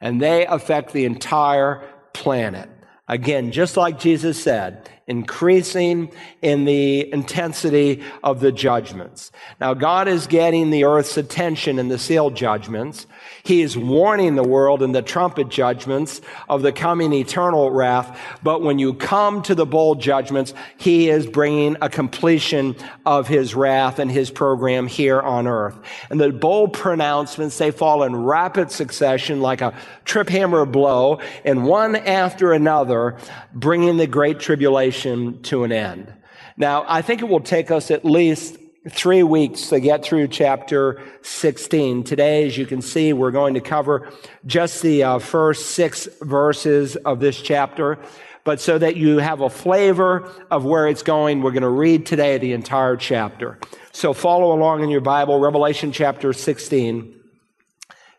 and 0.00 0.20
they 0.20 0.46
affect 0.46 0.92
the 0.92 1.04
entire 1.04 1.82
planet. 2.12 2.68
Again, 3.08 3.52
just 3.52 3.76
like 3.76 3.98
Jesus 3.98 4.42
said, 4.42 4.88
increasing 5.08 6.12
in 6.42 6.66
the 6.66 7.10
intensity 7.12 8.02
of 8.22 8.40
the 8.40 8.52
judgments. 8.52 9.32
Now, 9.58 9.72
God 9.72 10.06
is 10.06 10.26
getting 10.26 10.68
the 10.70 10.84
earth's 10.84 11.16
attention 11.16 11.78
in 11.78 11.88
the 11.88 11.98
seal 11.98 12.30
judgments. 12.30 13.06
He 13.42 13.62
is 13.62 13.76
warning 13.76 14.34
the 14.34 14.44
world 14.44 14.82
in 14.82 14.92
the 14.92 15.00
trumpet 15.00 15.48
judgments 15.48 16.20
of 16.48 16.60
the 16.60 16.72
coming 16.72 17.14
eternal 17.14 17.70
wrath. 17.70 18.20
But 18.42 18.60
when 18.60 18.78
you 18.78 18.92
come 18.92 19.42
to 19.42 19.54
the 19.54 19.64
bowl 19.64 19.94
judgments, 19.94 20.52
He 20.76 21.08
is 21.08 21.26
bringing 21.26 21.78
a 21.80 21.88
completion 21.88 22.76
of 23.06 23.26
His 23.26 23.54
wrath 23.54 23.98
and 23.98 24.10
His 24.10 24.30
program 24.30 24.86
here 24.86 25.20
on 25.20 25.46
earth. 25.46 25.78
And 26.10 26.20
the 26.20 26.32
bowl 26.32 26.68
pronouncements, 26.68 27.56
they 27.56 27.70
fall 27.70 28.02
in 28.02 28.14
rapid 28.14 28.70
succession 28.70 29.40
like 29.40 29.62
a 29.62 29.74
trip 30.04 30.28
hammer 30.28 30.66
blow 30.66 31.20
and 31.46 31.64
one 31.64 31.96
after 31.96 32.52
another, 32.52 33.16
bringing 33.54 33.96
the 33.96 34.06
great 34.06 34.38
tribulation 34.38 34.97
to 35.02 35.64
an 35.64 35.72
end. 35.72 36.12
Now, 36.56 36.84
I 36.88 37.02
think 37.02 37.22
it 37.22 37.28
will 37.28 37.40
take 37.40 37.70
us 37.70 37.90
at 37.90 38.04
least 38.04 38.58
three 38.90 39.22
weeks 39.22 39.68
to 39.68 39.80
get 39.80 40.02
through 40.02 40.28
chapter 40.28 41.02
16. 41.22 42.04
Today, 42.04 42.46
as 42.46 42.56
you 42.56 42.66
can 42.66 42.82
see, 42.82 43.12
we're 43.12 43.30
going 43.30 43.54
to 43.54 43.60
cover 43.60 44.10
just 44.46 44.82
the 44.82 45.02
uh, 45.02 45.18
first 45.18 45.70
six 45.70 46.08
verses 46.22 46.96
of 46.96 47.20
this 47.20 47.40
chapter. 47.40 47.98
But 48.44 48.60
so 48.60 48.78
that 48.78 48.96
you 48.96 49.18
have 49.18 49.40
a 49.40 49.50
flavor 49.50 50.32
of 50.50 50.64
where 50.64 50.88
it's 50.88 51.02
going, 51.02 51.42
we're 51.42 51.50
going 51.50 51.62
to 51.62 51.68
read 51.68 52.06
today 52.06 52.38
the 52.38 52.52
entire 52.52 52.96
chapter. 52.96 53.58
So 53.92 54.12
follow 54.12 54.52
along 54.52 54.82
in 54.82 54.90
your 54.90 55.00
Bible, 55.00 55.38
Revelation 55.38 55.92
chapter 55.92 56.32
16, 56.32 57.14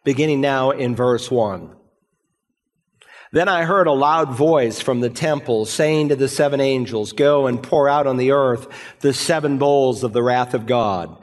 beginning 0.04 0.42
now 0.42 0.72
in 0.72 0.96
verse 0.96 1.32
1. 1.32 1.79
Then 3.32 3.48
I 3.48 3.64
heard 3.64 3.86
a 3.86 3.92
loud 3.92 4.34
voice 4.34 4.82
from 4.82 5.02
the 5.02 5.10
temple 5.10 5.66
saying 5.66 6.10
to 6.10 6.16
the 6.16 6.28
seven 6.28 6.60
angels, 6.60 7.12
Go 7.12 7.46
and 7.46 7.62
pour 7.62 7.88
out 7.88 8.08
on 8.08 8.18
the 8.18 8.32
earth 8.32 8.68
the 9.02 9.14
seven 9.14 9.60
bowls 9.60 10.04
of 10.04 10.14
the 10.14 10.24
wrath 10.24 10.56
of 10.56 10.66
God. 10.66 11.16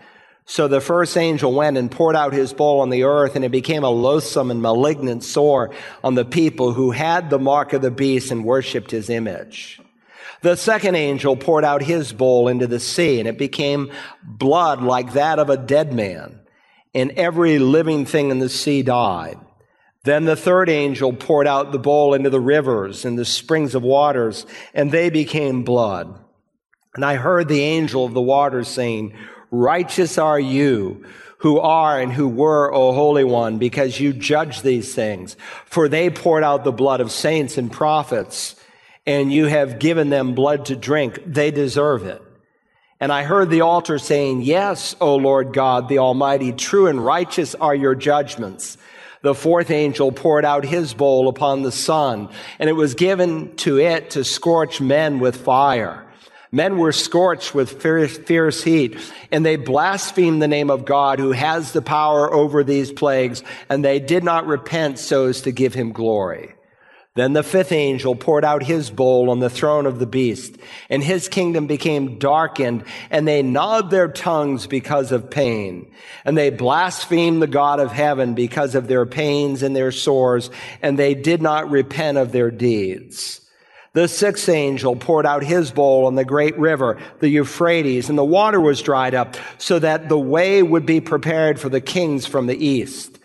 So 0.44 0.68
the 0.68 0.80
first 0.80 1.16
angel 1.16 1.52
went 1.52 1.76
and 1.76 1.90
poured 1.90 2.14
out 2.14 2.32
his 2.32 2.52
bowl 2.52 2.80
on 2.80 2.90
the 2.90 3.02
earth, 3.02 3.34
and 3.34 3.44
it 3.44 3.50
became 3.50 3.82
a 3.82 3.90
loathsome 3.90 4.52
and 4.52 4.62
malignant 4.62 5.25
sore 5.25 5.75
on 6.04 6.14
the 6.14 6.25
people 6.25 6.72
who 6.72 6.92
had 6.92 7.28
the 7.28 7.40
mark 7.40 7.72
of 7.72 7.82
the 7.82 7.90
beast 7.90 8.30
and 8.30 8.44
worshipped 8.44 8.92
his 8.92 9.10
image. 9.10 9.80
The 10.42 10.54
second 10.54 10.94
angel 10.94 11.36
poured 11.36 11.64
out 11.64 11.82
his 11.82 12.12
bowl 12.12 12.46
into 12.46 12.68
the 12.68 12.78
sea, 12.78 13.18
and 13.18 13.28
it 13.28 13.38
became 13.38 13.90
blood 14.22 14.80
like 14.80 15.14
that 15.14 15.40
of 15.40 15.50
a 15.50 15.56
dead 15.56 15.92
man, 15.92 16.38
and 16.94 17.10
every 17.12 17.58
living 17.58 18.06
thing 18.06 18.30
in 18.30 18.38
the 18.38 18.48
sea 18.48 18.82
died. 18.82 19.40
Then 20.06 20.25
the 20.25 20.36
third 20.36 20.68
angel 20.68 21.12
poured 21.12 21.48
out 21.48 21.72
the 21.72 21.80
bowl 21.80 22.14
into 22.14 22.30
the 22.30 22.38
rivers 22.38 23.04
and 23.04 23.18
the 23.18 23.25
springs 23.25 23.75
of 23.75 23.82
waters, 23.82 24.46
and 24.72 24.92
they 24.92 25.10
became 25.10 25.64
blood. 25.64 26.16
And 26.94 27.04
I 27.04 27.16
heard 27.16 27.48
the 27.48 27.62
angel 27.62 28.04
of 28.04 28.14
the 28.14 28.22
waters 28.22 28.68
saying, 28.68 29.14
Righteous 29.50 30.16
are 30.16 30.38
you 30.38 31.04
who 31.38 31.58
are 31.58 32.00
and 32.00 32.12
who 32.12 32.28
were, 32.28 32.72
O 32.72 32.92
Holy 32.92 33.25
One, 33.25 33.58
because 33.58 33.98
you 33.98 34.12
judge 34.12 34.62
these 34.62 34.94
things. 34.94 35.36
For 35.64 35.88
they 35.88 36.08
poured 36.08 36.44
out 36.44 36.62
the 36.62 36.70
blood 36.70 37.00
of 37.00 37.10
saints 37.10 37.58
and 37.58 37.70
prophets, 37.70 38.54
and 39.06 39.32
you 39.32 39.46
have 39.46 39.80
given 39.80 40.08
them 40.08 40.36
blood 40.36 40.66
to 40.66 40.76
drink. 40.76 41.20
They 41.26 41.50
deserve 41.50 42.06
it. 42.06 42.22
And 43.00 43.12
I 43.12 43.25
heard 43.25 43.50
the 43.50 43.62
altar 43.62 43.98
saying, 43.98 44.42
Yes, 44.42 44.94
O 45.00 45.16
Lord 45.16 45.52
God, 45.52 45.88
the 45.88 45.98
Almighty, 45.98 46.52
true 46.52 46.86
and 46.86 47.04
righteous 47.04 47.56
are 47.56 47.75
your 47.75 47.96
judgments. 47.96 48.78
The 49.23 49.35
fourth 49.35 49.70
angel 49.70 50.12
poured 50.12 50.44
out 50.44 50.64
his 50.64 50.94
bowl 50.94 51.28
upon 51.28 51.62
the 51.62 51.73
sun, 51.73 52.28
and 52.58 52.68
it 52.68 52.75
was 52.75 52.94
given 52.94 53.54
to 53.56 53.78
it 53.78 54.11
to 54.11 54.25
scorch 54.25 54.80
men 54.80 55.18
with 55.18 55.37
fire. 55.37 56.06
Men 56.52 56.78
were 56.78 56.92
scorched 56.92 57.54
with 57.54 57.82
fierce, 57.82 58.62
heat, 58.62 58.99
and 59.30 59.44
they 59.44 59.56
blasphemed 59.56 60.40
the 60.40 60.49
name 60.49 60.70
of 60.70 60.85
God 60.85 61.18
who 61.18 61.32
has 61.32 61.73
the 61.73 61.82
power 61.82 62.32
over 62.32 62.64
these 62.64 62.92
plagues, 62.92 63.42
and 63.68 63.85
they 63.85 63.99
did 64.00 64.25
not 64.25 64.46
repent 64.46 64.99
so 64.99 65.26
as 65.26 65.42
to 65.42 65.52
give 65.52 65.75
him 65.75 65.92
glory. 65.92 66.55
Then 67.16 67.32
the 67.32 67.42
fifth 67.42 67.73
angel 67.73 68.14
poured 68.14 68.44
out 68.44 68.62
his 68.62 68.90
bowl 68.90 69.30
on 69.30 69.40
the 69.40 69.49
throne 69.49 69.87
of 69.87 69.99
the 69.99 70.06
beast, 70.06 70.56
and 70.90 71.02
his 71.02 71.28
kingdom 71.28 71.66
became 71.66 72.18
darkened, 72.18 72.85
and 73.11 73.26
they 73.26 73.42
gnawed 73.42 73.90
their 73.90 74.06
tongues 74.06 74.66
because 74.66 75.12
of 75.12 75.30
pain. 75.30 75.90
And 76.26 76.37
they 76.37 76.50
blasphemed 76.50 77.40
the 77.40 77.46
God 77.46 77.80
of 77.80 77.90
heaven 77.90 78.35
because 78.35 78.75
of 78.75 78.87
their 78.87 79.06
pains 79.06 79.62
and 79.62 79.75
their 79.75 79.92
sores, 79.92 80.50
and 80.82 80.99
they 80.99 81.14
did 81.14 81.40
not 81.40 81.70
repent 81.70 82.18
of 82.18 82.32
their 82.32 82.50
deeds. 82.50 83.40
The 83.94 84.08
sixth 84.08 84.50
angel 84.50 84.94
poured 84.94 85.25
out 85.25 85.42
his 85.42 85.70
bowl 85.70 86.04
on 86.04 86.16
the 86.16 86.25
great 86.26 86.58
river, 86.58 86.99
the 87.20 87.30
Euphrates, 87.30 88.11
and 88.11 88.18
the 88.18 88.26
water 88.26 88.61
was 88.61 88.82
dried 88.82 89.14
up, 89.14 89.37
so 89.56 89.78
that 89.78 90.11
the 90.11 90.18
way 90.18 90.62
would 90.62 90.85
be 90.85 91.00
prepared 91.00 91.58
for 91.58 91.70
the 91.70 91.80
kings 91.80 92.26
from 92.26 92.46
the 92.46 92.62
east. 92.62 93.15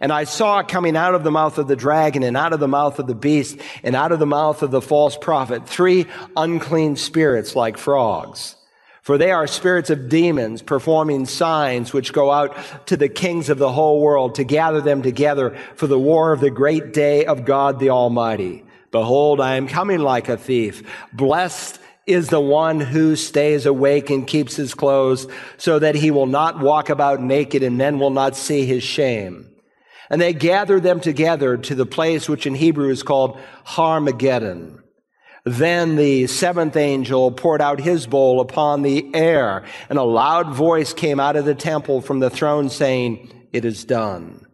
And 0.00 0.12
I 0.12 0.24
saw 0.24 0.62
coming 0.62 0.96
out 0.96 1.14
of 1.14 1.24
the 1.24 1.30
mouth 1.30 1.58
of 1.58 1.66
the 1.66 1.76
dragon 1.76 2.22
and 2.22 2.36
out 2.36 2.52
of 2.52 2.60
the 2.60 2.68
mouth 2.68 2.98
of 2.98 3.06
the 3.06 3.14
beast 3.14 3.58
and 3.82 3.96
out 3.96 4.12
of 4.12 4.20
the 4.20 4.26
mouth 4.26 4.62
of 4.62 4.70
the 4.70 4.80
false 4.80 5.16
prophet 5.16 5.68
three 5.68 6.06
unclean 6.36 6.96
spirits 6.96 7.56
like 7.56 7.76
frogs. 7.76 8.54
For 9.02 9.16
they 9.16 9.30
are 9.30 9.46
spirits 9.46 9.90
of 9.90 10.08
demons 10.08 10.60
performing 10.60 11.24
signs 11.26 11.92
which 11.92 12.12
go 12.12 12.30
out 12.30 12.54
to 12.86 12.96
the 12.96 13.08
kings 13.08 13.48
of 13.48 13.58
the 13.58 13.72
whole 13.72 14.00
world 14.00 14.34
to 14.34 14.44
gather 14.44 14.82
them 14.82 15.02
together 15.02 15.56
for 15.76 15.86
the 15.86 15.98
war 15.98 16.32
of 16.32 16.40
the 16.40 16.50
great 16.50 16.92
day 16.92 17.24
of 17.24 17.44
God 17.44 17.80
the 17.80 17.90
Almighty. 17.90 18.64
Behold, 18.90 19.40
I 19.40 19.56
am 19.56 19.66
coming 19.66 20.00
like 20.00 20.28
a 20.28 20.36
thief. 20.36 20.82
Blessed 21.12 21.80
is 22.06 22.28
the 22.28 22.40
one 22.40 22.80
who 22.80 23.16
stays 23.16 23.66
awake 23.66 24.10
and 24.10 24.26
keeps 24.26 24.56
his 24.56 24.74
clothes 24.74 25.26
so 25.56 25.78
that 25.78 25.94
he 25.94 26.10
will 26.10 26.26
not 26.26 26.60
walk 26.60 26.88
about 26.88 27.20
naked 27.20 27.62
and 27.62 27.78
men 27.78 27.98
will 27.98 28.10
not 28.10 28.36
see 28.36 28.64
his 28.64 28.82
shame. 28.82 29.48
And 30.10 30.20
they 30.20 30.32
gathered 30.32 30.82
them 30.82 31.00
together 31.00 31.56
to 31.56 31.74
the 31.74 31.86
place 31.86 32.28
which 32.28 32.46
in 32.46 32.54
Hebrew 32.54 32.90
is 32.90 33.02
called 33.02 33.38
Harmageddon. 33.66 34.82
Then 35.44 35.96
the 35.96 36.26
seventh 36.26 36.76
angel 36.76 37.30
poured 37.30 37.62
out 37.62 37.80
his 37.80 38.06
bowl 38.06 38.40
upon 38.40 38.82
the 38.82 39.14
air, 39.14 39.64
and 39.88 39.98
a 39.98 40.02
loud 40.02 40.54
voice 40.54 40.92
came 40.92 41.20
out 41.20 41.36
of 41.36 41.44
the 41.44 41.54
temple 41.54 42.00
from 42.00 42.20
the 42.20 42.30
throne 42.30 42.68
saying, 42.68 43.48
It 43.52 43.64
is 43.64 43.84
done. 43.84 44.44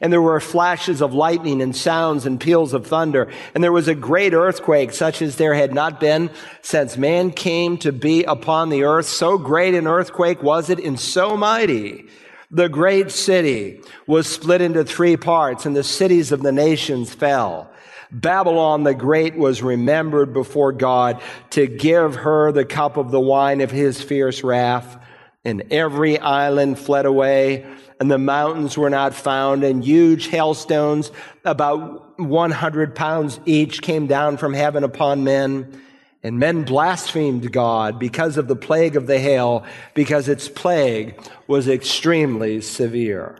And 0.00 0.12
there 0.12 0.22
were 0.22 0.40
flashes 0.40 1.02
of 1.02 1.14
lightning 1.14 1.60
and 1.60 1.76
sounds 1.76 2.26
and 2.26 2.40
peals 2.40 2.72
of 2.72 2.86
thunder. 2.86 3.30
And 3.54 3.62
there 3.62 3.72
was 3.72 3.88
a 3.88 3.94
great 3.94 4.32
earthquake, 4.32 4.92
such 4.92 5.20
as 5.20 5.36
there 5.36 5.54
had 5.54 5.74
not 5.74 6.00
been 6.00 6.30
since 6.62 6.96
man 6.96 7.30
came 7.30 7.76
to 7.78 7.92
be 7.92 8.24
upon 8.24 8.70
the 8.70 8.84
earth. 8.84 9.06
So 9.06 9.38
great 9.38 9.74
an 9.74 9.86
earthquake 9.86 10.42
was 10.42 10.70
it 10.70 10.78
and 10.78 10.98
so 10.98 11.36
mighty 11.36 12.06
the 12.54 12.68
great 12.68 13.10
city 13.10 13.80
was 14.06 14.28
split 14.28 14.60
into 14.60 14.84
three 14.84 15.16
parts 15.16 15.66
and 15.66 15.74
the 15.74 15.82
cities 15.82 16.30
of 16.30 16.40
the 16.42 16.52
nations 16.52 17.12
fell. 17.12 17.70
Babylon 18.12 18.84
the 18.84 18.94
Great 18.94 19.36
was 19.36 19.60
remembered 19.60 20.32
before 20.32 20.70
God 20.70 21.20
to 21.50 21.66
give 21.66 22.14
her 22.14 22.52
the 22.52 22.64
cup 22.64 22.96
of 22.96 23.10
the 23.10 23.20
wine 23.20 23.60
of 23.60 23.72
his 23.72 24.00
fierce 24.00 24.44
wrath. 24.44 24.98
And 25.44 25.64
every 25.72 26.18
island 26.18 26.78
fled 26.78 27.06
away 27.06 27.66
and 27.98 28.08
the 28.08 28.18
mountains 28.18 28.78
were 28.78 28.90
not 28.90 29.14
found 29.14 29.64
and 29.64 29.84
huge 29.84 30.28
hailstones 30.28 31.10
about 31.44 32.18
100 32.20 32.94
pounds 32.94 33.40
each 33.46 33.82
came 33.82 34.06
down 34.06 34.36
from 34.36 34.54
heaven 34.54 34.84
upon 34.84 35.24
men. 35.24 35.80
And 36.24 36.38
men 36.38 36.64
blasphemed 36.64 37.52
God 37.52 37.98
because 37.98 38.38
of 38.38 38.48
the 38.48 38.56
plague 38.56 38.96
of 38.96 39.06
the 39.06 39.18
hail, 39.18 39.64
because 39.92 40.26
its 40.26 40.48
plague 40.48 41.20
was 41.46 41.68
extremely 41.68 42.62
severe. 42.62 43.38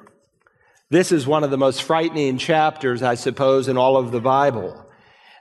This 0.91 1.11
is 1.11 1.27
one 1.27 1.45
of 1.45 1.51
the 1.51 1.57
most 1.57 1.83
frightening 1.83 2.37
chapters, 2.37 3.03
I 3.03 3.15
suppose, 3.15 3.69
in 3.69 3.79
all 3.79 3.97
of 3.97 4.13
the 4.13 4.21
Bible. 4.21 4.85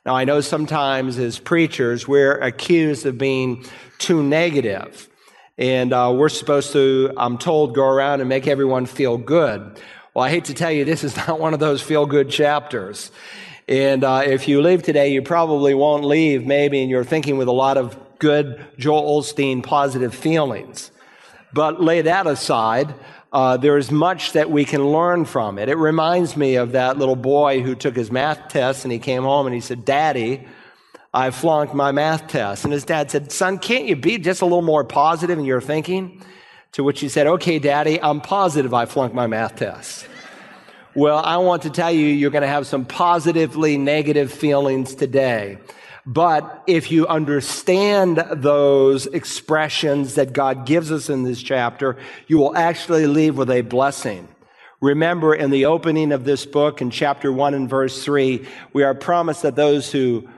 Now, 0.06 0.16
I 0.16 0.24
know 0.24 0.40
sometimes 0.40 1.20
as 1.20 1.38
preachers, 1.38 2.08
we're 2.08 2.38
accused 2.40 3.06
of 3.06 3.18
being 3.18 3.66
too 4.00 4.24
negative, 4.24 5.10
and 5.58 5.92
uh, 5.92 6.14
we're 6.16 6.30
supposed 6.30 6.72
to, 6.74 7.12
I'm 7.18 7.38
told, 7.38 7.76
go 7.76 7.86
around 7.86 8.22
and 8.22 8.30
make 8.30 8.48
everyone 8.48 8.86
feel 8.86 9.18
good. 9.18 9.82
Well, 10.14 10.24
I 10.24 10.30
hate 10.30 10.46
to 10.46 10.54
tell 10.54 10.72
you, 10.72 10.86
this 10.86 11.04
is 11.04 11.18
not 11.28 11.42
one 11.42 11.54
of 11.54 11.60
those 11.60 11.82
feel 11.82 12.06
good 12.06 12.30
chapters. 12.30 13.12
And 13.68 14.04
uh, 14.04 14.24
if 14.26 14.48
you 14.48 14.62
leave 14.62 14.84
today, 14.84 15.12
you 15.12 15.22
probably 15.22 15.74
won't 15.74 16.04
leave, 16.04 16.46
maybe, 16.46 16.82
and 16.82 16.90
you're 16.90 17.04
thinking 17.04 17.38
with 17.38 17.48
a 17.48 17.54
lot 17.54 17.78
of 17.78 17.98
good 18.20 18.66
Joel 18.78 19.22
Osteen 19.22 19.64
positive 19.64 20.14
feelings. 20.14 20.92
But 21.54 21.82
lay 21.82 22.02
that 22.02 22.28
aside. 22.28 22.94
Uh, 23.32 23.58
there's 23.58 23.90
much 23.90 24.34
that 24.34 24.52
we 24.52 24.64
can 24.64 24.86
learn 24.92 25.26
from 25.26 25.58
it. 25.58 25.68
It 25.68 25.78
reminds 25.78 26.38
me 26.38 26.56
of 26.56 26.74
that 26.74 26.98
little 26.98 27.16
boy 27.16 27.62
who 27.62 27.74
took 27.74 27.96
his 27.96 28.12
math 28.12 28.48
test 28.50 28.86
and 28.86 28.92
he 28.92 29.00
came 29.00 29.24
home 29.24 29.48
and 29.48 29.56
he 29.56 29.62
said, 29.62 29.86
Daddy, 29.86 30.46
I 31.14 31.32
flunked 31.32 31.74
my 31.74 31.92
math 31.92 32.28
test. 32.28 32.64
And 32.64 32.74
his 32.74 32.86
dad 32.86 33.10
said, 33.10 33.32
Son, 33.32 33.58
can't 33.58 33.86
you 33.86 33.96
be 33.96 34.18
just 34.20 34.42
a 34.42 34.46
little 34.46 34.62
more 34.62 34.84
positive 34.84 35.40
in 35.40 35.46
your 35.46 35.62
thinking? 35.62 36.22
To 36.74 36.84
which 36.84 37.00
he 37.00 37.10
said, 37.10 37.26
Okay, 37.26 37.60
Daddy, 37.60 38.02
I'm 38.02 38.22
positive 38.22 38.74
I 38.74 38.86
flunked 38.86 39.16
my 39.16 39.28
math 39.28 39.56
test. 39.56 40.08
Well, 40.96 41.18
I 41.18 41.38
want 41.38 41.64
to 41.64 41.72
tell 41.72 41.92
you, 41.92 42.06
you're 42.06 42.30
going 42.30 42.44
to 42.44 42.48
have 42.48 42.68
some 42.68 42.86
positively 42.86 43.80
negative 43.80 44.32
feelings 44.32 44.94
today. 44.94 45.58
But 46.06 46.64
if 46.68 46.92
you 46.92 47.08
understand 47.08 48.24
those 48.32 49.08
expressions 49.08 50.16
that 50.16 50.34
God 50.34 50.68
gives 50.68 50.92
us 50.92 51.10
in 51.10 51.24
this 51.24 51.42
chapter, 51.42 51.98
you 52.28 52.38
will 52.38 52.56
actually 52.56 53.08
leave 53.08 53.38
with 53.38 53.50
a 53.50 53.62
blessing. 53.62 54.28
Remember 54.82 55.34
in 55.34 55.50
the 55.50 55.66
opening 55.66 56.12
of 56.12 56.26
this 56.26 56.46
book 56.46 56.80
in 56.80 56.92
chapter 56.92 57.32
1 57.32 57.56
and 57.56 57.68
verse 57.68 58.04
3, 58.04 58.46
we 58.74 58.84
are 58.84 58.94
promised 58.94 59.42
that 59.42 59.56
those 59.56 59.92
who 59.92 60.30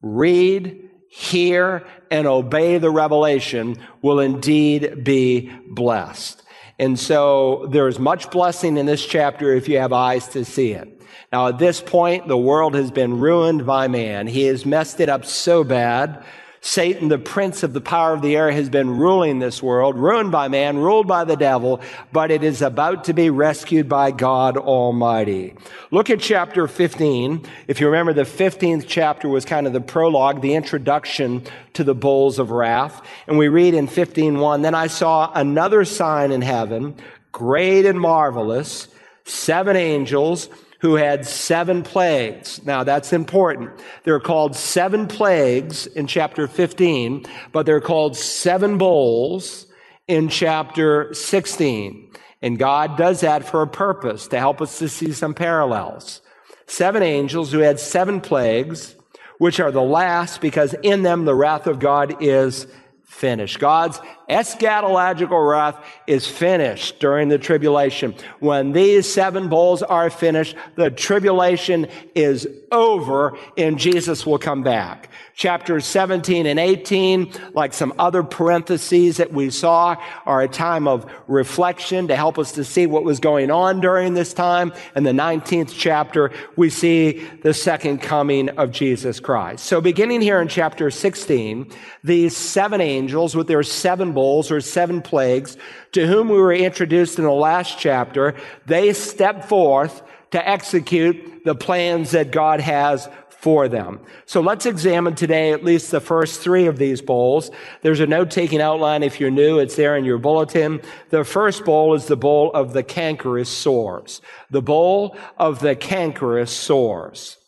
read, 0.00 0.88
hear, 1.10 1.86
and 2.10 2.26
obey 2.26 2.78
the 2.78 2.90
revelation 2.90 3.76
will 4.00 4.20
indeed 4.20 5.04
be 5.04 5.50
blessed. 5.68 6.42
And 6.80 6.98
so 6.98 7.66
there 7.68 7.88
is 7.88 7.98
much 7.98 8.30
blessing 8.30 8.78
in 8.78 8.86
this 8.86 9.04
chapter 9.04 9.52
if 9.52 9.68
you 9.68 9.76
have 9.76 9.92
eyes 9.92 10.28
to 10.28 10.46
see 10.46 10.72
it. 10.72 11.02
Now, 11.30 11.48
at 11.48 11.58
this 11.58 11.82
point, 11.82 12.26
the 12.26 12.38
world 12.38 12.74
has 12.74 12.90
been 12.90 13.20
ruined 13.20 13.66
by 13.66 13.86
man. 13.86 14.26
He 14.26 14.44
has 14.44 14.64
messed 14.64 14.98
it 14.98 15.10
up 15.10 15.26
so 15.26 15.62
bad. 15.62 16.24
Satan, 16.62 17.08
the 17.08 17.18
prince 17.18 17.62
of 17.62 17.72
the 17.72 17.80
power 17.80 18.12
of 18.12 18.20
the 18.20 18.36
air, 18.36 18.50
has 18.50 18.68
been 18.68 18.98
ruling 18.98 19.38
this 19.38 19.62
world, 19.62 19.96
ruined 19.96 20.30
by 20.30 20.48
man, 20.48 20.76
ruled 20.76 21.06
by 21.06 21.24
the 21.24 21.36
devil, 21.36 21.80
but 22.12 22.30
it 22.30 22.44
is 22.44 22.60
about 22.60 23.04
to 23.04 23.14
be 23.14 23.30
rescued 23.30 23.88
by 23.88 24.10
God 24.10 24.58
Almighty. 24.58 25.54
Look 25.90 26.10
at 26.10 26.20
chapter 26.20 26.68
15. 26.68 27.46
If 27.66 27.80
you 27.80 27.86
remember, 27.86 28.12
the 28.12 28.22
15th 28.22 28.84
chapter 28.86 29.26
was 29.26 29.46
kind 29.46 29.66
of 29.66 29.72
the 29.72 29.80
prologue, 29.80 30.42
the 30.42 30.54
introduction 30.54 31.44
to 31.72 31.82
the 31.82 31.94
bowls 31.94 32.38
of 32.38 32.50
wrath. 32.50 33.00
And 33.26 33.38
we 33.38 33.48
read 33.48 33.72
in 33.72 33.88
15.1, 33.88 34.62
Then 34.62 34.74
I 34.74 34.88
saw 34.88 35.32
another 35.34 35.86
sign 35.86 36.30
in 36.30 36.42
heaven, 36.42 36.94
great 37.32 37.86
and 37.86 37.98
marvelous, 37.98 38.88
seven 39.24 39.76
angels, 39.76 40.50
who 40.80 40.94
had 40.94 41.26
seven 41.26 41.82
plagues. 41.82 42.64
Now 42.64 42.84
that's 42.84 43.12
important. 43.12 43.70
They're 44.04 44.20
called 44.20 44.56
seven 44.56 45.06
plagues 45.06 45.86
in 45.86 46.06
chapter 46.06 46.48
15, 46.48 47.24
but 47.52 47.66
they're 47.66 47.80
called 47.80 48.16
seven 48.16 48.78
bowls 48.78 49.66
in 50.08 50.28
chapter 50.28 51.12
16. 51.14 52.10
And 52.42 52.58
God 52.58 52.96
does 52.96 53.20
that 53.20 53.44
for 53.44 53.62
a 53.62 53.66
purpose 53.66 54.26
to 54.28 54.38
help 54.38 54.62
us 54.62 54.78
to 54.78 54.88
see 54.88 55.12
some 55.12 55.34
parallels. 55.34 56.22
Seven 56.66 57.02
angels 57.02 57.52
who 57.52 57.58
had 57.58 57.78
seven 57.78 58.20
plagues, 58.20 58.96
which 59.38 59.60
are 59.60 59.70
the 59.70 59.82
last 59.82 60.40
because 60.40 60.74
in 60.82 61.02
them 61.02 61.26
the 61.26 61.34
wrath 61.34 61.66
of 61.66 61.78
God 61.78 62.22
is 62.22 62.66
finished. 63.04 63.58
God's 63.58 64.00
eschatological 64.30 65.50
wrath 65.50 65.84
is 66.06 66.26
finished 66.26 67.00
during 67.00 67.28
the 67.28 67.38
tribulation. 67.38 68.14
When 68.38 68.72
these 68.72 69.12
seven 69.12 69.48
bowls 69.48 69.82
are 69.82 70.08
finished, 70.08 70.56
the 70.76 70.90
tribulation 70.90 71.88
is 72.14 72.48
over 72.72 73.36
and 73.56 73.78
Jesus 73.78 74.24
will 74.24 74.38
come 74.38 74.62
back. 74.62 75.08
Chapters 75.34 75.86
17 75.86 76.44
and 76.44 76.58
18, 76.58 77.32
like 77.54 77.72
some 77.72 77.94
other 77.98 78.22
parentheses 78.22 79.16
that 79.16 79.32
we 79.32 79.48
saw, 79.48 79.96
are 80.26 80.42
a 80.42 80.48
time 80.48 80.86
of 80.86 81.10
reflection 81.28 82.08
to 82.08 82.16
help 82.16 82.38
us 82.38 82.52
to 82.52 82.64
see 82.64 82.86
what 82.86 83.04
was 83.04 83.20
going 83.20 83.50
on 83.50 83.80
during 83.80 84.12
this 84.12 84.34
time. 84.34 84.72
In 84.94 85.04
the 85.04 85.12
19th 85.12 85.72
chapter, 85.74 86.30
we 86.56 86.68
see 86.68 87.26
the 87.42 87.54
second 87.54 88.02
coming 88.02 88.50
of 88.50 88.70
Jesus 88.70 89.18
Christ. 89.18 89.64
So 89.64 89.80
beginning 89.80 90.20
here 90.20 90.42
in 90.42 90.48
chapter 90.48 90.90
16, 90.90 91.72
these 92.04 92.36
seven 92.36 92.82
angels 92.82 93.34
with 93.34 93.46
their 93.46 93.62
seven 93.62 94.12
bowls 94.20 94.50
or 94.50 94.60
seven 94.60 95.00
plagues, 95.00 95.56
to 95.92 96.06
whom 96.06 96.28
we 96.28 96.36
were 96.36 96.52
introduced 96.52 97.18
in 97.18 97.24
the 97.24 97.30
last 97.30 97.78
chapter, 97.78 98.34
they 98.66 98.92
step 98.92 99.48
forth 99.48 100.02
to 100.30 100.46
execute 100.46 101.42
the 101.46 101.54
plans 101.54 102.10
that 102.10 102.30
God 102.30 102.60
has 102.60 103.08
for 103.30 103.66
them. 103.66 103.98
So 104.26 104.42
let's 104.42 104.66
examine 104.66 105.14
today 105.14 105.52
at 105.52 105.64
least 105.64 105.90
the 105.90 106.02
first 106.02 106.42
three 106.42 106.66
of 106.66 106.76
these 106.76 107.00
bowls. 107.00 107.50
There's 107.80 108.00
a 108.00 108.06
note 108.06 108.30
taking 108.30 108.60
outline 108.60 109.02
if 109.02 109.18
you're 109.18 109.30
new. 109.30 109.58
It's 109.58 109.76
there 109.76 109.96
in 109.96 110.04
your 110.04 110.18
bulletin. 110.18 110.82
The 111.08 111.24
first 111.24 111.64
bowl 111.64 111.94
is 111.94 112.04
the 112.04 112.18
bowl 112.18 112.52
of 112.52 112.74
the 112.74 112.82
cankerous 112.82 113.48
sores. 113.48 114.20
The 114.50 114.60
bowl 114.60 115.16
of 115.38 115.60
the 115.60 115.74
cankerous 115.74 116.52
sores. 116.54 117.38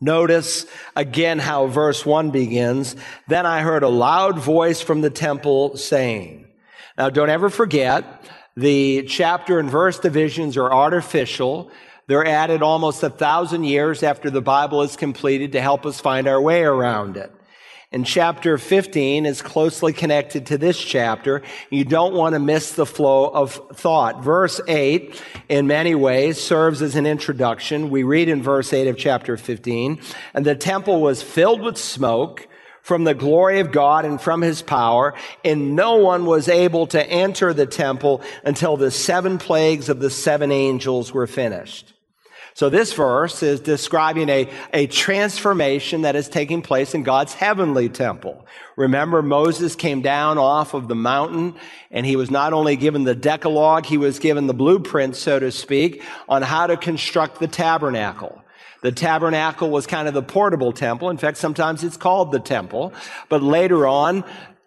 Notice 0.00 0.66
again 0.94 1.38
how 1.38 1.66
verse 1.66 2.04
1 2.04 2.30
begins. 2.30 2.96
Then 3.28 3.46
I 3.46 3.62
heard 3.62 3.82
a 3.82 3.88
loud 3.88 4.38
voice 4.38 4.80
from 4.80 5.00
the 5.00 5.10
temple 5.10 5.76
saying, 5.76 6.46
Now 6.98 7.10
don't 7.10 7.30
ever 7.30 7.48
forget, 7.48 8.24
the 8.56 9.04
chapter 9.04 9.58
and 9.58 9.70
verse 9.70 9.98
divisions 9.98 10.56
are 10.56 10.72
artificial. 10.72 11.70
They're 12.06 12.26
added 12.26 12.62
almost 12.62 13.02
a 13.02 13.10
thousand 13.10 13.64
years 13.64 14.02
after 14.02 14.30
the 14.30 14.40
Bible 14.40 14.82
is 14.82 14.96
completed 14.96 15.52
to 15.52 15.60
help 15.60 15.84
us 15.84 16.00
find 16.00 16.28
our 16.28 16.40
way 16.40 16.62
around 16.62 17.16
it. 17.16 17.32
And 17.92 18.04
chapter 18.04 18.58
15 18.58 19.26
is 19.26 19.42
closely 19.42 19.92
connected 19.92 20.46
to 20.46 20.58
this 20.58 20.78
chapter. 20.78 21.42
You 21.70 21.84
don't 21.84 22.14
want 22.14 22.34
to 22.34 22.40
miss 22.40 22.72
the 22.72 22.84
flow 22.84 23.28
of 23.28 23.54
thought. 23.74 24.24
Verse 24.24 24.60
8, 24.66 25.22
in 25.48 25.68
many 25.68 25.94
ways, 25.94 26.40
serves 26.40 26.82
as 26.82 26.96
an 26.96 27.06
introduction. 27.06 27.88
We 27.88 28.02
read 28.02 28.28
in 28.28 28.42
verse 28.42 28.72
8 28.72 28.88
of 28.88 28.96
chapter 28.96 29.36
15, 29.36 30.00
and 30.34 30.44
the 30.44 30.56
temple 30.56 31.00
was 31.00 31.22
filled 31.22 31.62
with 31.62 31.78
smoke 31.78 32.48
from 32.82 33.04
the 33.04 33.14
glory 33.14 33.60
of 33.60 33.72
God 33.72 34.04
and 34.04 34.20
from 34.20 34.42
his 34.42 34.62
power, 34.62 35.14
and 35.44 35.74
no 35.74 35.96
one 35.96 36.26
was 36.26 36.48
able 36.48 36.86
to 36.88 37.04
enter 37.04 37.52
the 37.52 37.66
temple 37.66 38.20
until 38.44 38.76
the 38.76 38.90
seven 38.90 39.38
plagues 39.38 39.88
of 39.88 40.00
the 40.00 40.10
seven 40.10 40.50
angels 40.50 41.12
were 41.12 41.26
finished. 41.26 41.95
So 42.56 42.70
this 42.70 42.94
verse 42.94 43.42
is 43.42 43.60
describing 43.60 44.30
a, 44.30 44.48
a 44.72 44.86
transformation 44.86 46.02
that 46.02 46.16
is 46.16 46.26
taking 46.26 46.62
place 46.62 46.94
in 46.94 47.02
God's 47.02 47.34
heavenly 47.34 47.90
temple. 47.90 48.46
Remember, 48.76 49.20
Moses 49.20 49.76
came 49.76 50.00
down 50.00 50.38
off 50.38 50.72
of 50.72 50.88
the 50.88 50.94
mountain 50.94 51.56
and 51.90 52.06
he 52.06 52.16
was 52.16 52.30
not 52.30 52.54
only 52.54 52.76
given 52.76 53.04
the 53.04 53.14
Decalogue, 53.14 53.84
he 53.84 53.98
was 53.98 54.18
given 54.18 54.46
the 54.46 54.54
blueprint, 54.54 55.16
so 55.16 55.38
to 55.38 55.52
speak, 55.52 56.02
on 56.30 56.40
how 56.40 56.66
to 56.66 56.78
construct 56.78 57.40
the 57.40 57.46
tabernacle. 57.46 58.42
The 58.80 58.90
tabernacle 58.90 59.68
was 59.68 59.86
kind 59.86 60.08
of 60.08 60.14
the 60.14 60.22
portable 60.22 60.72
temple. 60.72 61.10
In 61.10 61.18
fact, 61.18 61.36
sometimes 61.36 61.84
it's 61.84 61.98
called 61.98 62.32
the 62.32 62.40
temple. 62.40 62.94
But 63.28 63.42
later 63.42 63.86
on, 63.86 64.24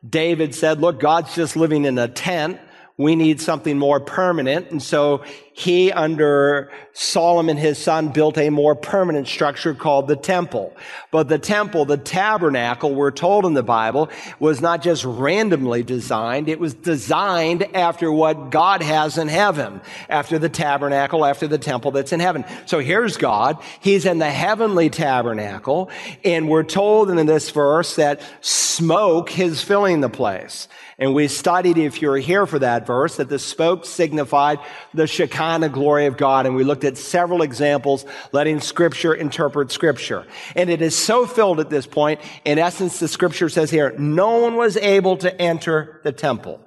David 0.08 0.54
said, 0.54 0.80
look, 0.80 1.00
God's 1.00 1.34
just 1.34 1.56
living 1.56 1.86
in 1.86 1.98
a 1.98 2.08
tent 2.08 2.60
we 3.00 3.16
need 3.16 3.40
something 3.40 3.80
more 3.80 4.02
permanent. 4.02 4.72
And 4.72 4.84
so 4.84 5.24
he, 5.60 5.92
under 5.92 6.72
Solomon, 6.94 7.58
his 7.58 7.78
son, 7.78 8.14
built 8.14 8.38
a 8.38 8.50
more 8.50 8.76
permanent 8.76 9.28
structure 9.28 9.74
called 9.74 10.08
the 10.08 10.16
temple. 10.16 10.74
But 11.12 11.28
the 11.28 11.38
temple, 11.38 11.84
the 11.84 11.98
tabernacle, 11.98 12.96
we're 12.96 13.12
told 13.12 13.46
in 13.46 13.56
the 13.56 13.64
Bible, 13.64 14.10
was 14.40 14.62
not 14.62 14.82
just 14.82 15.04
randomly 15.04 15.84
designed. 15.84 16.48
It 16.48 16.62
was 16.62 16.74
designed 16.74 17.76
after 17.76 18.10
what 18.10 18.52
God 18.52 18.82
has 18.82 19.18
in 19.18 19.28
heaven, 19.28 19.82
after 20.08 20.40
the 20.40 20.48
tabernacle, 20.48 21.26
after 21.26 21.46
the 21.46 21.58
temple 21.58 21.92
that's 21.92 22.14
in 22.14 22.22
heaven. 22.22 22.46
So 22.66 22.80
here's 22.80 23.18
God. 23.18 23.62
He's 23.82 24.06
in 24.06 24.20
the 24.20 24.32
heavenly 24.32 24.90
tabernacle. 24.90 25.90
And 26.24 26.48
we're 26.48 26.64
told 26.64 27.10
in 27.10 27.26
this 27.26 27.50
verse 27.50 27.98
that 27.98 28.22
smoke 28.40 29.38
is 29.38 29.62
filling 29.62 30.00
the 30.00 30.10
place. 30.10 30.70
And 30.98 31.14
we 31.14 31.30
studied, 31.30 31.78
if 31.78 32.02
you're 32.02 32.18
here 32.18 32.46
for 32.46 32.60
that 32.60 32.86
verse, 32.86 33.18
that 33.18 33.30
the 33.30 33.40
smoke 33.40 33.86
signified 33.86 34.60
the 34.94 35.08
Shekinah 35.08 35.49
glory 35.70 36.06
of 36.06 36.18
God. 36.18 36.46
And 36.46 36.56
we 36.56 36.64
looked 36.64 36.84
at 36.84 36.98
several 36.98 37.42
examples 37.42 38.06
letting 38.32 38.60
scripture 38.60 39.14
interpret 39.14 39.72
scripture. 39.72 40.26
And 40.56 40.70
it 40.70 40.82
is 40.82 40.96
so 40.96 41.26
filled 41.26 41.60
at 41.60 41.70
this 41.70 41.88
point. 41.88 42.22
In 42.46 42.60
essence, 42.60 43.00
the 43.00 43.08
scripture 43.08 43.50
says 43.50 43.72
here, 43.72 43.96
no 43.98 44.38
one 44.38 44.56
was 44.56 44.78
able 44.78 45.18
to 45.18 45.42
enter 45.42 46.02
the 46.04 46.12
temple. 46.12 46.62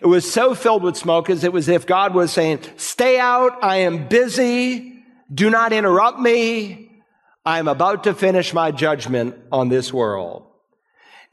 It 0.00 0.06
was 0.06 0.30
so 0.30 0.54
filled 0.54 0.82
with 0.82 0.96
smoke 0.96 1.28
as 1.28 1.44
it 1.44 1.52
was 1.52 1.68
if 1.68 1.86
God 1.86 2.14
was 2.14 2.32
saying, 2.32 2.60
stay 2.76 3.18
out. 3.18 3.62
I 3.62 3.78
am 3.78 4.08
busy. 4.08 5.04
Do 5.32 5.50
not 5.50 5.72
interrupt 5.72 6.18
me. 6.18 7.02
I 7.44 7.58
am 7.58 7.68
about 7.68 8.04
to 8.04 8.14
finish 8.14 8.54
my 8.54 8.70
judgment 8.70 9.36
on 9.52 9.68
this 9.68 9.92
world. 9.92 10.46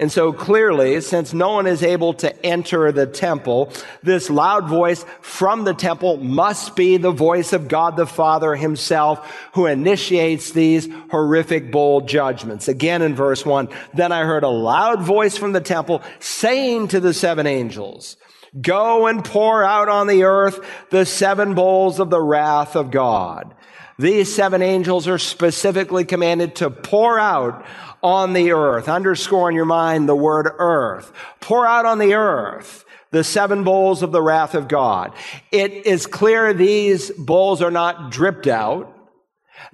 And 0.01 0.11
so 0.11 0.33
clearly, 0.33 0.99
since 1.01 1.31
no 1.31 1.51
one 1.51 1.67
is 1.67 1.83
able 1.83 2.15
to 2.15 2.45
enter 2.45 2.91
the 2.91 3.05
temple, 3.05 3.71
this 4.01 4.31
loud 4.31 4.67
voice 4.67 5.05
from 5.21 5.63
the 5.63 5.75
temple 5.75 6.17
must 6.17 6.75
be 6.75 6.97
the 6.97 7.11
voice 7.11 7.53
of 7.53 7.67
God 7.67 7.97
the 7.97 8.07
Father 8.07 8.55
himself 8.55 9.31
who 9.53 9.67
initiates 9.67 10.53
these 10.53 10.89
horrific 11.11 11.71
bowl 11.71 12.01
judgments. 12.01 12.67
Again 12.67 13.03
in 13.03 13.13
verse 13.13 13.45
one, 13.45 13.69
then 13.93 14.11
I 14.11 14.23
heard 14.23 14.43
a 14.43 14.49
loud 14.49 15.03
voice 15.03 15.37
from 15.37 15.51
the 15.51 15.61
temple 15.61 16.01
saying 16.19 16.87
to 16.87 16.99
the 16.99 17.13
seven 17.13 17.45
angels, 17.45 18.17
Go 18.59 19.05
and 19.05 19.23
pour 19.23 19.63
out 19.63 19.87
on 19.87 20.07
the 20.07 20.23
earth 20.23 20.65
the 20.89 21.05
seven 21.05 21.53
bowls 21.53 21.99
of 21.99 22.09
the 22.09 22.19
wrath 22.19 22.75
of 22.75 22.89
God. 22.89 23.53
These 23.99 24.33
seven 24.33 24.61
angels 24.61 25.07
are 25.07 25.17
specifically 25.17 26.05
commanded 26.05 26.55
to 26.57 26.69
pour 26.69 27.19
out 27.19 27.65
on 28.01 28.33
the 28.33 28.51
earth. 28.51 28.89
Underscore 28.89 29.49
in 29.49 29.55
your 29.55 29.65
mind 29.65 30.07
the 30.09 30.15
word 30.15 30.49
earth. 30.57 31.11
Pour 31.39 31.67
out 31.67 31.85
on 31.85 31.99
the 31.99 32.15
earth 32.15 32.85
the 33.11 33.23
seven 33.23 33.63
bowls 33.63 34.01
of 34.03 34.11
the 34.11 34.21
wrath 34.21 34.55
of 34.55 34.67
God. 34.67 35.13
It 35.51 35.85
is 35.85 36.07
clear 36.07 36.53
these 36.53 37.11
bowls 37.11 37.61
are 37.61 37.71
not 37.71 38.11
dripped 38.11 38.47
out. 38.47 38.97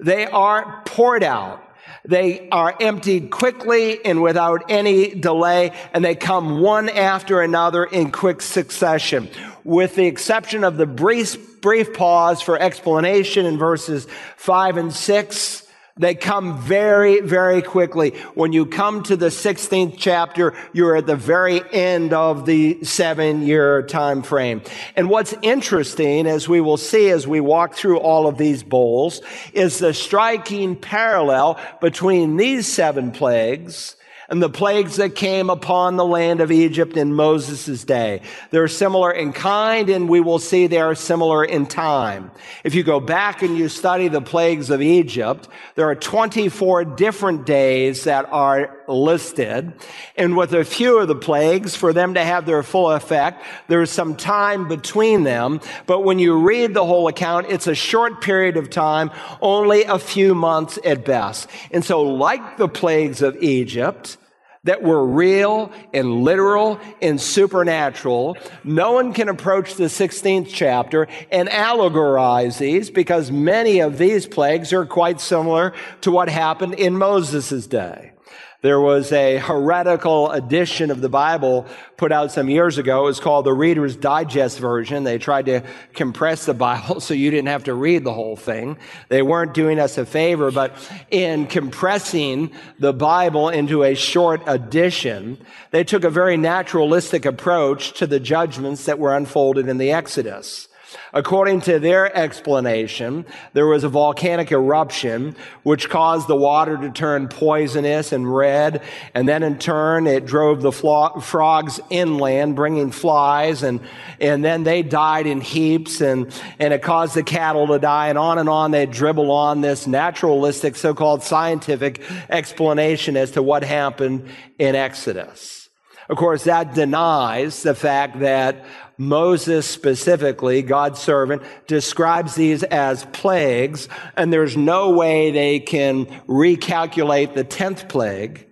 They 0.00 0.26
are 0.26 0.82
poured 0.84 1.22
out. 1.22 1.64
They 2.04 2.48
are 2.50 2.74
emptied 2.80 3.30
quickly 3.30 4.04
and 4.04 4.22
without 4.22 4.70
any 4.70 5.14
delay, 5.14 5.72
and 5.92 6.04
they 6.04 6.14
come 6.14 6.60
one 6.60 6.88
after 6.88 7.40
another 7.40 7.84
in 7.84 8.10
quick 8.12 8.40
succession. 8.40 9.28
With 9.64 9.94
the 9.94 10.06
exception 10.06 10.64
of 10.64 10.76
the 10.76 10.86
brief, 10.86 11.36
brief 11.60 11.94
pause 11.94 12.40
for 12.42 12.58
explanation 12.58 13.46
in 13.46 13.58
verses 13.58 14.06
five 14.36 14.76
and 14.76 14.92
six, 14.92 15.64
they 15.98 16.14
come 16.14 16.60
very, 16.62 17.20
very 17.20 17.60
quickly. 17.60 18.10
When 18.34 18.52
you 18.52 18.66
come 18.66 19.02
to 19.04 19.16
the 19.16 19.26
16th 19.26 19.94
chapter, 19.98 20.54
you're 20.72 20.96
at 20.96 21.06
the 21.06 21.16
very 21.16 21.60
end 21.72 22.12
of 22.12 22.46
the 22.46 22.84
seven 22.84 23.42
year 23.42 23.82
time 23.82 24.22
frame. 24.22 24.62
And 24.94 25.10
what's 25.10 25.34
interesting, 25.42 26.26
as 26.26 26.48
we 26.48 26.60
will 26.60 26.76
see 26.76 27.10
as 27.10 27.26
we 27.26 27.40
walk 27.40 27.74
through 27.74 27.98
all 27.98 28.28
of 28.28 28.38
these 28.38 28.62
bowls, 28.62 29.20
is 29.52 29.78
the 29.78 29.92
striking 29.92 30.76
parallel 30.76 31.60
between 31.80 32.36
these 32.36 32.66
seven 32.66 33.10
plagues 33.10 33.96
and 34.28 34.42
the 34.42 34.50
plagues 34.50 34.96
that 34.96 35.14
came 35.14 35.48
upon 35.48 35.96
the 35.96 36.04
land 36.04 36.40
of 36.40 36.52
Egypt 36.52 36.96
in 36.96 37.14
Moses' 37.14 37.84
day. 37.84 38.20
They're 38.50 38.68
similar 38.68 39.10
in 39.10 39.32
kind, 39.32 39.88
and 39.88 40.08
we 40.08 40.20
will 40.20 40.38
see 40.38 40.66
they 40.66 40.80
are 40.80 40.94
similar 40.94 41.44
in 41.44 41.66
time. 41.66 42.30
If 42.62 42.74
you 42.74 42.82
go 42.82 43.00
back 43.00 43.42
and 43.42 43.56
you 43.56 43.68
study 43.68 44.08
the 44.08 44.20
plagues 44.20 44.68
of 44.70 44.82
Egypt, 44.82 45.48
there 45.76 45.88
are 45.88 45.94
24 45.94 46.84
different 46.84 47.46
days 47.46 48.04
that 48.04 48.26
are 48.30 48.77
listed. 48.88 49.72
And 50.16 50.36
with 50.36 50.52
a 50.52 50.64
few 50.64 50.98
of 50.98 51.08
the 51.08 51.14
plagues, 51.14 51.76
for 51.76 51.92
them 51.92 52.14
to 52.14 52.24
have 52.24 52.46
their 52.46 52.62
full 52.62 52.90
effect, 52.90 53.44
there's 53.68 53.90
some 53.90 54.16
time 54.16 54.68
between 54.68 55.22
them. 55.22 55.60
But 55.86 56.00
when 56.00 56.18
you 56.18 56.38
read 56.38 56.74
the 56.74 56.84
whole 56.84 57.08
account, 57.08 57.46
it's 57.48 57.66
a 57.66 57.74
short 57.74 58.20
period 58.20 58.56
of 58.56 58.70
time, 58.70 59.10
only 59.40 59.84
a 59.84 59.98
few 59.98 60.34
months 60.34 60.78
at 60.84 61.04
best. 61.04 61.48
And 61.70 61.84
so, 61.84 62.02
like 62.02 62.56
the 62.56 62.68
plagues 62.68 63.22
of 63.22 63.36
Egypt, 63.42 64.16
that 64.64 64.82
were 64.82 65.04
real 65.04 65.72
and 65.94 66.24
literal 66.24 66.78
and 67.00 67.20
supernatural. 67.20 68.36
No 68.64 68.92
one 68.92 69.12
can 69.12 69.28
approach 69.28 69.74
the 69.74 69.84
16th 69.84 70.48
chapter 70.52 71.08
and 71.30 71.48
allegorize 71.48 72.58
these 72.58 72.90
because 72.90 73.30
many 73.30 73.80
of 73.80 73.98
these 73.98 74.26
plagues 74.26 74.72
are 74.72 74.84
quite 74.84 75.20
similar 75.20 75.72
to 76.02 76.10
what 76.10 76.28
happened 76.28 76.74
in 76.74 76.98
Moses' 76.98 77.66
day. 77.66 78.12
There 78.60 78.80
was 78.80 79.12
a 79.12 79.36
heretical 79.36 80.32
edition 80.32 80.90
of 80.90 81.00
the 81.00 81.08
Bible 81.08 81.64
put 81.96 82.10
out 82.10 82.32
some 82.32 82.50
years 82.50 82.76
ago. 82.76 83.02
It 83.02 83.04
was 83.04 83.20
called 83.20 83.46
the 83.46 83.52
Reader's 83.52 83.94
Digest 83.94 84.58
version. 84.58 85.04
They 85.04 85.18
tried 85.18 85.46
to 85.46 85.62
compress 85.94 86.44
the 86.44 86.54
Bible 86.54 86.98
so 87.00 87.14
you 87.14 87.30
didn't 87.30 87.46
have 87.46 87.62
to 87.64 87.74
read 87.74 88.02
the 88.02 88.12
whole 88.12 88.34
thing. 88.34 88.76
They 89.10 89.22
weren't 89.22 89.54
doing 89.54 89.78
us 89.78 89.96
a 89.96 90.04
favor, 90.04 90.50
but 90.50 90.74
in 91.08 91.46
compressing 91.46 92.50
the 92.80 92.92
Bible 92.92 93.48
into 93.48 93.84
a 93.84 93.94
short 93.94 94.42
edition, 94.48 95.38
they 95.70 95.84
took 95.84 96.02
a 96.02 96.10
very 96.10 96.36
naturalistic 96.36 97.26
approach 97.26 97.92
to 97.98 98.08
the 98.08 98.18
judgments 98.18 98.86
that 98.86 98.98
were 98.98 99.16
unfolded 99.16 99.68
in 99.68 99.78
the 99.78 99.92
Exodus. 99.92 100.66
According 101.12 101.62
to 101.62 101.78
their 101.78 102.14
explanation, 102.16 103.26
there 103.52 103.66
was 103.66 103.84
a 103.84 103.88
volcanic 103.88 104.52
eruption 104.52 105.36
which 105.62 105.90
caused 105.90 106.28
the 106.28 106.36
water 106.36 106.76
to 106.76 106.90
turn 106.90 107.28
poisonous 107.28 108.12
and 108.12 108.34
red, 108.34 108.82
and 109.14 109.28
then 109.28 109.42
in 109.42 109.58
turn 109.58 110.06
it 110.06 110.26
drove 110.26 110.62
the 110.62 110.72
frogs 110.72 111.80
inland, 111.90 112.56
bringing 112.56 112.90
flies, 112.90 113.62
and, 113.62 113.80
and 114.20 114.44
then 114.44 114.64
they 114.64 114.82
died 114.82 115.26
in 115.26 115.40
heaps, 115.40 116.00
and, 116.00 116.32
and 116.58 116.72
it 116.72 116.82
caused 116.82 117.14
the 117.14 117.22
cattle 117.22 117.66
to 117.66 117.78
die, 117.78 118.08
and 118.08 118.18
on 118.18 118.38
and 118.38 118.48
on 118.48 118.70
they 118.70 118.86
dribble 118.86 119.30
on 119.30 119.60
this 119.60 119.86
naturalistic, 119.86 120.76
so-called 120.76 121.22
scientific 121.22 122.02
explanation 122.30 123.16
as 123.16 123.32
to 123.32 123.42
what 123.42 123.62
happened 123.62 124.28
in 124.58 124.74
Exodus. 124.74 125.68
Of 126.08 126.16
course, 126.16 126.44
that 126.44 126.74
denies 126.74 127.62
the 127.62 127.74
fact 127.74 128.20
that 128.20 128.64
Moses 128.98 129.64
specifically, 129.64 130.60
God's 130.62 130.98
servant, 130.98 131.42
describes 131.68 132.34
these 132.34 132.64
as 132.64 133.04
plagues, 133.06 133.88
and 134.16 134.32
there's 134.32 134.56
no 134.56 134.90
way 134.90 135.30
they 135.30 135.60
can 135.60 136.06
recalculate 136.26 137.34
the 137.34 137.44
10th 137.44 137.88
plague 137.88 138.47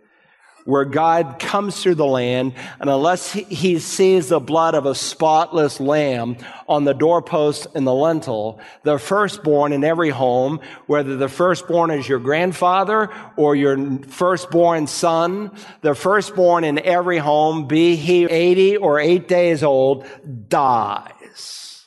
where 0.66 0.84
God 0.84 1.38
comes 1.38 1.80
through 1.80 1.94
the 1.94 2.04
land, 2.04 2.52
and 2.80 2.90
unless 2.90 3.32
he 3.32 3.78
sees 3.78 4.28
the 4.28 4.40
blood 4.40 4.74
of 4.74 4.84
a 4.84 4.94
spotless 4.94 5.80
lamb 5.80 6.36
on 6.68 6.84
the 6.84 6.92
doorpost 6.92 7.68
and 7.74 7.86
the 7.86 7.94
lintel, 7.94 8.60
the 8.82 8.98
firstborn 8.98 9.72
in 9.72 9.84
every 9.84 10.10
home, 10.10 10.60
whether 10.86 11.16
the 11.16 11.28
firstborn 11.28 11.90
is 11.90 12.08
your 12.08 12.18
grandfather 12.18 13.08
or 13.36 13.56
your 13.56 13.98
firstborn 14.08 14.86
son, 14.86 15.50
the 15.80 15.94
firstborn 15.94 16.64
in 16.64 16.78
every 16.80 17.18
home, 17.18 17.66
be 17.66 17.96
he 17.96 18.24
80 18.24 18.76
or 18.76 19.00
8 19.00 19.28
days 19.28 19.62
old, 19.62 20.04
dies. 20.48 21.86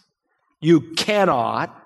You 0.62 0.82
cannot 0.96 1.79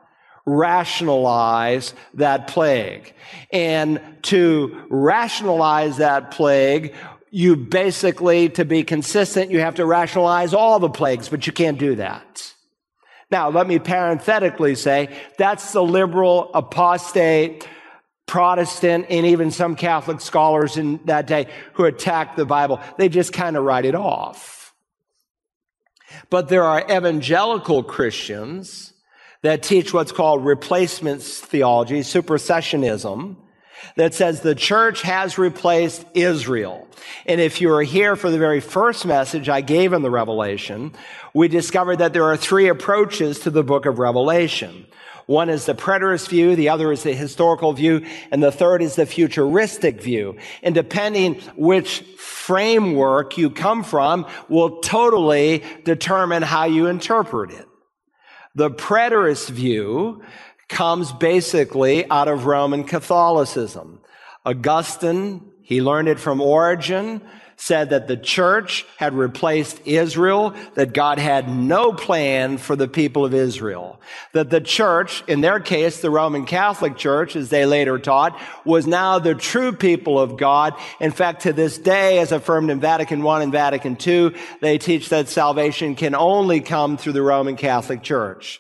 rationalize 0.46 1.94
that 2.16 2.48
plague. 2.48 3.14
And 3.52 4.02
to 4.24 4.86
rationalize 4.90 5.98
that 5.98 6.32
plague, 6.32 6.94
you 7.32 7.56
basically, 7.56 8.50
to 8.50 8.66
be 8.66 8.84
consistent, 8.84 9.52
you 9.52 9.60
have 9.60 9.76
to 9.76 9.86
rationalize 9.86 10.54
all 10.54 10.80
the 10.80 10.90
plagues, 10.90 11.30
but 11.30 11.48
you 11.48 11.54
can't 11.54 11.80
do 11.80 11.96
that. 11.96 12.54
Now, 13.32 13.50
let 13.50 13.68
me 13.68 13.80
parenthetically 13.80 14.76
say 14.76 15.10
that's 15.38 15.72
the 15.72 15.82
liberal, 15.82 16.52
apostate, 16.54 17.68
Protestant, 18.28 19.08
and 19.10 19.26
even 19.26 19.52
some 19.52 19.76
Catholic 19.76 20.22
scholars 20.22 20.78
in 20.78 21.00
that 21.06 21.26
day 21.26 21.48
who 21.74 21.86
attacked 21.86 22.38
the 22.38 22.46
Bible. 22.46 22.80
They 22.98 23.10
just 23.10 23.34
kind 23.34 23.58
of 23.58 23.64
write 23.64 23.86
it 23.86 23.96
off. 23.96 24.74
But 26.30 26.48
there 26.48 26.64
are 26.64 26.82
evangelical 26.90 27.84
Christians 27.84 28.93
that 29.44 29.62
teach 29.62 29.94
what's 29.94 30.12
called 30.12 30.44
replacement 30.44 31.22
theology, 31.22 32.00
supersessionism, 32.00 33.36
that 33.96 34.14
says 34.14 34.42
the 34.42 34.56
church 34.56 35.02
has 35.02 35.38
replaced 35.38 36.06
Israel. 36.14 36.88
And 37.26 37.40
if 37.40 37.62
you 37.62 37.68
were 37.68 37.84
here 37.84 38.16
for 38.16 38.32
the 38.32 38.38
very 38.38 38.62
first 38.62 39.06
message 39.06 39.50
I 39.50 39.62
gave 39.62 39.94
in 39.94 40.02
the 40.02 40.10
Revelation, 40.10 40.94
we 41.34 41.50
discovered 41.50 41.98
that 41.98 42.14
there 42.14 42.24
are 42.24 42.38
three 42.38 42.70
approaches 42.70 43.40
to 43.42 43.50
the 43.50 43.64
book 43.64 43.86
of 43.86 44.00
Revelation. 44.00 44.88
One 45.26 45.50
is 45.50 45.66
the 45.66 45.76
preterist 45.76 46.30
view, 46.30 46.56
the 46.56 46.70
other 46.70 46.92
is 46.92 47.04
the 47.04 47.14
historical 47.14 47.74
view, 47.74 48.06
and 48.32 48.42
the 48.42 48.52
third 48.52 48.82
is 48.82 48.96
the 48.96 49.06
futuristic 49.06 50.02
view. 50.02 50.38
And 50.62 50.74
depending 50.74 51.36
which 51.56 52.02
framework 52.18 53.38
you 53.38 53.50
come 53.50 53.84
from 53.84 54.26
will 54.50 54.80
totally 54.82 55.64
determine 55.84 56.44
how 56.44 56.66
you 56.66 56.88
interpret 56.88 57.52
it. 57.52 57.68
The 58.56 58.70
preterist 58.70 59.50
view 59.50 60.22
comes 60.70 61.12
basically 61.12 62.10
out 62.10 62.28
of 62.28 62.46
Roman 62.46 62.84
Catholicism. 62.84 64.00
Augustine, 64.46 65.52
he 65.62 65.82
learned 65.82 66.08
it 66.08 66.20
from 66.20 66.42
Origen, 66.42 67.22
said 67.56 67.92
that 67.92 68.08
the 68.08 68.18
church 68.18 68.86
had 68.98 69.14
replaced 69.14 69.82
Israel, 69.86 70.54
that 70.76 70.94
God 70.94 71.20
had 71.20 71.50
no 71.50 71.94
plan 71.94 72.58
for 72.58 72.76
the 72.76 72.88
people 72.88 73.26
of 73.26 73.34
Israel. 73.34 74.00
That 74.34 74.50
the 74.50 74.62
church, 74.62 75.24
in 75.28 75.42
their 75.42 75.60
case, 75.60 76.02
the 76.02 76.10
Roman 76.10 76.46
Catholic 76.46 76.98
Church, 76.98 77.36
as 77.36 77.50
they 77.50 77.66
later 77.66 78.00
taught, 78.00 78.40
was 78.66 78.88
now 78.88 79.20
the 79.20 79.36
true 79.36 79.72
people 79.72 80.20
of 80.20 80.38
God. 80.38 80.74
In 81.00 81.12
fact, 81.12 81.44
to 81.44 81.54
this 81.54 81.78
day, 81.78 82.20
as 82.20 82.32
affirmed 82.32 82.70
in 82.70 82.80
Vatican 82.80 83.26
I 83.26 83.44
and 83.44 83.52
Vatican 83.52 83.98
II, 84.06 84.36
they 84.62 84.78
teach 84.78 85.10
that 85.10 85.30
salvation 85.30 85.96
can 85.96 86.16
only 86.16 86.62
come 86.62 86.98
through 86.98 87.14
the 87.14 87.22
Roman 87.22 87.56
Catholic 87.56 88.04
Church. 88.04 88.60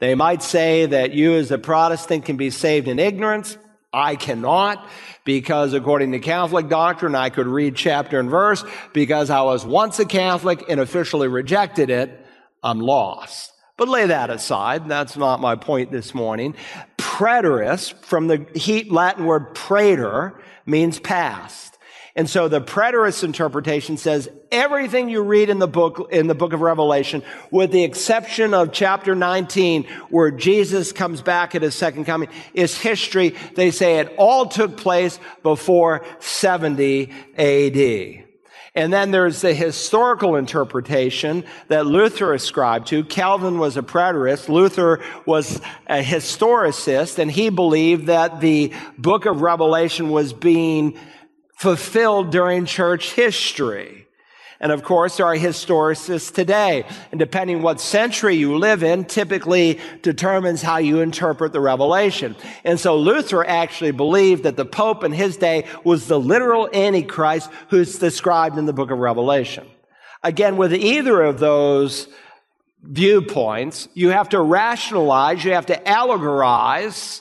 They 0.00 0.14
might 0.14 0.42
say 0.42 0.86
that 0.86 1.12
you 1.12 1.34
as 1.34 1.50
a 1.50 1.58
Protestant 1.58 2.24
can 2.24 2.36
be 2.36 2.50
saved 2.50 2.88
in 2.88 2.98
ignorance. 2.98 3.56
I 3.94 4.16
cannot 4.16 4.86
because 5.24 5.72
according 5.72 6.12
to 6.12 6.18
Catholic 6.18 6.68
doctrine, 6.68 7.14
I 7.14 7.30
could 7.30 7.46
read 7.46 7.76
chapter 7.76 8.18
and 8.18 8.28
verse 8.28 8.64
because 8.92 9.30
I 9.30 9.42
was 9.42 9.64
once 9.64 9.98
a 9.98 10.04
Catholic 10.04 10.64
and 10.68 10.80
officially 10.80 11.28
rejected 11.28 11.90
it. 11.90 12.26
I'm 12.62 12.80
lost. 12.80 13.52
But 13.76 13.88
lay 13.88 14.06
that 14.06 14.30
aside. 14.30 14.88
That's 14.88 15.16
not 15.16 15.40
my 15.40 15.56
point 15.56 15.90
this 15.90 16.14
morning. 16.14 16.54
Preterist, 16.96 17.94
from 18.04 18.28
the 18.28 18.84
Latin 18.90 19.24
word 19.24 19.54
praeter, 19.54 20.40
means 20.66 20.98
past. 20.98 21.73
And 22.16 22.30
so 22.30 22.46
the 22.46 22.60
preterist 22.60 23.24
interpretation 23.24 23.96
says 23.96 24.28
everything 24.52 25.08
you 25.08 25.22
read 25.22 25.50
in 25.50 25.58
the 25.58 25.66
book, 25.66 26.10
in 26.12 26.28
the 26.28 26.34
book 26.34 26.52
of 26.52 26.60
Revelation, 26.60 27.24
with 27.50 27.72
the 27.72 27.82
exception 27.82 28.54
of 28.54 28.72
chapter 28.72 29.16
19, 29.16 29.84
where 30.10 30.30
Jesus 30.30 30.92
comes 30.92 31.22
back 31.22 31.56
at 31.56 31.62
his 31.62 31.74
second 31.74 32.04
coming, 32.04 32.28
is 32.52 32.78
history. 32.78 33.34
They 33.56 33.72
say 33.72 33.98
it 33.98 34.14
all 34.16 34.46
took 34.46 34.76
place 34.76 35.18
before 35.42 36.04
70 36.20 37.12
AD. 37.36 38.24
And 38.76 38.92
then 38.92 39.10
there's 39.10 39.40
the 39.40 39.54
historical 39.54 40.36
interpretation 40.36 41.44
that 41.68 41.86
Luther 41.86 42.32
ascribed 42.32 42.88
to. 42.88 43.04
Calvin 43.04 43.58
was 43.58 43.76
a 43.76 43.82
preterist. 43.82 44.48
Luther 44.48 45.00
was 45.26 45.60
a 45.88 46.02
historicist, 46.02 47.18
and 47.18 47.30
he 47.30 47.50
believed 47.50 48.06
that 48.06 48.40
the 48.40 48.72
book 48.98 49.26
of 49.26 49.42
Revelation 49.42 50.10
was 50.10 50.32
being 50.32 50.98
fulfilled 51.54 52.30
during 52.30 52.66
church 52.66 53.12
history. 53.12 54.04
And 54.60 54.72
of 54.72 54.82
course, 54.82 55.18
there 55.18 55.26
are 55.26 55.36
historicists 55.36 56.32
today. 56.32 56.86
And 57.10 57.18
depending 57.18 57.60
what 57.60 57.80
century 57.80 58.36
you 58.36 58.56
live 58.56 58.82
in, 58.82 59.04
typically 59.04 59.78
determines 60.00 60.62
how 60.62 60.78
you 60.78 61.00
interpret 61.00 61.52
the 61.52 61.60
revelation. 61.60 62.34
And 62.64 62.80
so 62.80 62.96
Luther 62.96 63.44
actually 63.44 63.90
believed 63.90 64.44
that 64.44 64.56
the 64.56 64.64
Pope 64.64 65.04
in 65.04 65.12
his 65.12 65.36
day 65.36 65.66
was 65.82 66.06
the 66.06 66.18
literal 66.18 66.68
Antichrist 66.72 67.50
who's 67.68 67.98
described 67.98 68.56
in 68.56 68.64
the 68.64 68.72
book 68.72 68.90
of 68.90 68.98
Revelation. 68.98 69.66
Again, 70.22 70.56
with 70.56 70.72
either 70.72 71.20
of 71.20 71.38
those 71.40 72.08
viewpoints, 72.82 73.88
you 73.92 74.10
have 74.10 74.30
to 74.30 74.40
rationalize, 74.40 75.44
you 75.44 75.52
have 75.52 75.66
to 75.66 75.76
allegorize 75.76 77.20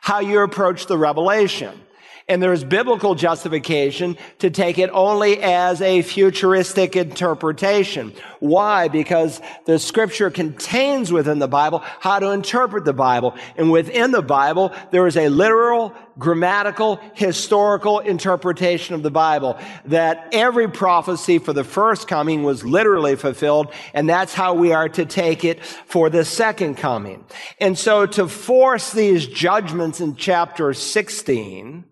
how 0.00 0.20
you 0.20 0.40
approach 0.40 0.86
the 0.86 0.98
revelation. 0.98 1.80
And 2.26 2.42
there's 2.42 2.64
biblical 2.64 3.14
justification 3.14 4.16
to 4.38 4.48
take 4.48 4.78
it 4.78 4.88
only 4.94 5.42
as 5.42 5.82
a 5.82 6.00
futuristic 6.00 6.96
interpretation. 6.96 8.14
Why? 8.40 8.88
Because 8.88 9.42
the 9.66 9.78
scripture 9.78 10.30
contains 10.30 11.12
within 11.12 11.38
the 11.38 11.48
Bible 11.48 11.80
how 12.00 12.18
to 12.18 12.30
interpret 12.30 12.86
the 12.86 12.94
Bible. 12.94 13.34
And 13.58 13.70
within 13.70 14.10
the 14.10 14.22
Bible, 14.22 14.72
there 14.90 15.06
is 15.06 15.18
a 15.18 15.28
literal, 15.28 15.94
grammatical, 16.18 16.98
historical 17.12 17.98
interpretation 17.98 18.94
of 18.94 19.02
the 19.02 19.10
Bible. 19.10 19.58
That 19.84 20.28
every 20.32 20.70
prophecy 20.70 21.38
for 21.38 21.52
the 21.52 21.64
first 21.64 22.08
coming 22.08 22.42
was 22.42 22.64
literally 22.64 23.16
fulfilled. 23.16 23.70
And 23.92 24.08
that's 24.08 24.32
how 24.32 24.54
we 24.54 24.72
are 24.72 24.88
to 24.88 25.04
take 25.04 25.44
it 25.44 25.62
for 25.62 26.08
the 26.08 26.24
second 26.24 26.76
coming. 26.76 27.26
And 27.60 27.78
so 27.78 28.06
to 28.06 28.28
force 28.28 28.92
these 28.92 29.26
judgments 29.26 30.00
in 30.00 30.16
chapter 30.16 30.72
16, 30.72 31.84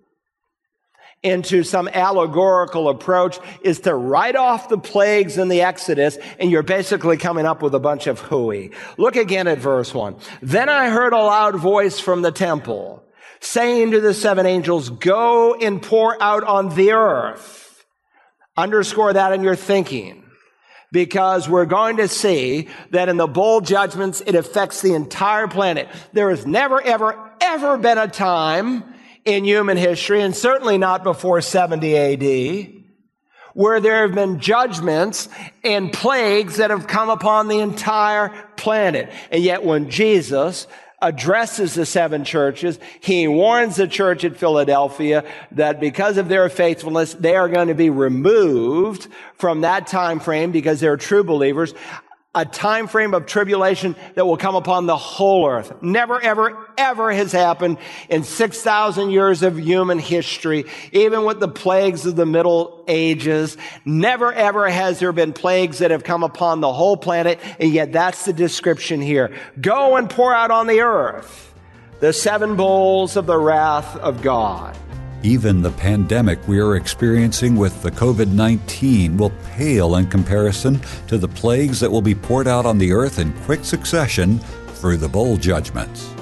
into 1.23 1.63
some 1.63 1.89
allegorical 1.89 2.89
approach 2.89 3.39
is 3.63 3.81
to 3.81 3.95
write 3.95 4.37
off 4.37 4.69
the 4.69 4.79
plagues 4.79 5.39
in 5.39 5.49
the 5.49 5.63
Exodus, 5.63 6.19
and 6.41 6.51
you're 6.51 6.63
basically 6.63 7.17
coming 7.17 7.47
up 7.47 7.63
with 7.63 7.75
a 7.75 7.81
bunch 7.81 8.07
of 8.07 8.21
hooey. 8.21 8.73
Look 8.99 9.17
again 9.17 9.47
at 9.47 9.59
verse 9.59 9.95
one. 9.95 10.17
Then 10.41 10.69
I 10.69 10.91
heard 10.91 11.13
a 11.13 11.19
loud 11.19 11.57
voice 11.57 12.01
from 12.01 12.23
the 12.23 12.33
temple 12.33 13.05
saying 13.41 13.91
to 13.91 14.01
the 14.01 14.15
seven 14.15 14.47
angels, 14.47 14.89
go 14.89 15.55
and 15.55 15.83
pour 15.83 16.21
out 16.23 16.45
on 16.45 16.75
the 16.75 16.93
earth. 16.93 17.85
Underscore 18.57 19.13
that 19.13 19.33
in 19.33 19.43
your 19.43 19.57
thinking. 19.57 20.25
Because 20.93 21.49
we're 21.49 21.65
going 21.65 21.97
to 21.97 22.07
see 22.07 22.69
that 22.91 23.09
in 23.09 23.17
the 23.17 23.27
bowl 23.27 23.63
judgments, 23.63 24.23
it 24.27 24.35
affects 24.35 24.83
the 24.83 24.95
entire 24.95 25.49
planet. 25.49 25.89
There 26.13 26.31
has 26.31 26.47
never, 26.47 26.83
ever, 26.83 27.33
ever 27.41 27.79
been 27.79 27.97
a 27.97 28.09
time 28.09 28.92
in 29.25 29.45
human 29.45 29.77
history, 29.77 30.21
and 30.21 30.35
certainly 30.35 30.79
not 30.79 31.05
before 31.05 31.41
70 31.41 31.97
AD, 31.97 32.83
where 33.55 33.81
there 33.81 34.07
have 34.07 34.15
been 34.15 34.41
judgments 34.41 35.29
and 35.63 35.93
plagues 35.93 36.57
that 36.57 36.71
have 36.71 36.87
come 36.87 37.11
upon 37.11 37.49
the 37.49 37.61
entire 37.61 38.31
planet. 38.57 39.13
And 39.31 39.43
yet 39.43 39.65
when 39.65 39.91
Jesus 39.91 40.67
addresses 41.03 41.75
the 41.75 41.85
seven 41.85 42.25
churches, 42.25 42.79
he 43.01 43.27
warns 43.27 43.77
the 43.77 43.89
church 43.89 44.25
at 44.25 44.37
Philadelphia 44.37 45.25
that 45.51 45.81
because 45.81 46.17
of 46.17 46.29
their 46.29 46.49
faithfulness, 46.49 47.13
they 47.15 47.35
are 47.35 47.49
going 47.49 47.69
to 47.69 47.75
be 47.75 47.91
removed 47.91 49.09
from 49.35 49.63
that 49.63 49.89
time 49.89 50.21
frame 50.21 50.53
because 50.53 50.81
they're 50.81 50.97
true 50.97 51.25
believers 51.25 51.75
a 52.35 52.47
time 52.47 52.87
frame 52.87 53.13
of 53.13 53.27
tribulation 53.27 53.95
that 54.15 54.25
will 54.25 54.39
come 54.39 54.55
upon 54.55 54.87
the 54.87 54.97
whole 54.97 55.47
earth. 55.47 55.83
Never, 55.83 56.19
ever, 56.19 56.57
ever 56.79 57.13
has 57.13 57.31
happened 57.31 57.77
in 58.09 58.25
6,000 58.25 59.11
years 59.11 59.43
of 59.43 59.61
human 59.61 59.99
history, 59.99 60.65
even 60.93 61.25
with 61.25 61.41
the 61.41 61.49
plagues 61.49 62.07
of 62.07 62.17
the 62.17 62.25
Middle 62.25 62.85
Ages. 62.89 63.59
Never, 63.85 64.33
ever 64.33 64.71
has 64.71 64.99
there 64.99 65.13
been 65.13 65.35
plagues 65.35 65.81
that 65.81 65.91
have 65.91 66.05
come 66.05 66.23
upon 66.23 66.61
the 66.61 66.73
whole 66.73 66.97
planet, 66.97 67.39
and 67.61 67.71
yet 67.71 67.93
that's 67.93 68.25
the 68.25 68.33
description 68.33 69.03
here. 69.03 69.37
Go 69.61 69.97
and 69.97 70.09
pour 70.09 70.35
out 70.35 70.51
on 70.51 70.67
the 70.67 70.81
earth 70.81 71.53
the 72.01 72.15
seven 72.15 72.57
bowls 72.57 73.17
of 73.17 73.27
the 73.27 73.39
wrath 73.39 73.95
of 73.97 74.23
God. 74.23 74.77
Even 75.25 75.63
the 75.63 75.71
pandemic 75.71 76.49
we 76.49 76.59
are 76.59 76.75
experiencing 76.75 77.55
with 77.55 77.81
the 77.83 77.93
COVID 77.93 78.33
19 78.33 79.17
will 79.17 79.31
pale 79.53 79.95
in 79.97 80.09
comparison 80.09 80.81
to 81.07 81.17
the 81.17 81.29
plagues 81.29 81.79
that 81.79 81.91
will 81.91 82.03
be 82.03 82.15
poured 82.15 82.49
out 82.49 82.67
on 82.67 82.77
the 82.77 82.93
earth 82.93 83.21
in 83.21 83.33
quick 83.45 83.65
succession 83.65 84.41
through 84.75 84.97
the 84.97 85.09
bowl 85.09 85.37
judgments. 85.37 86.13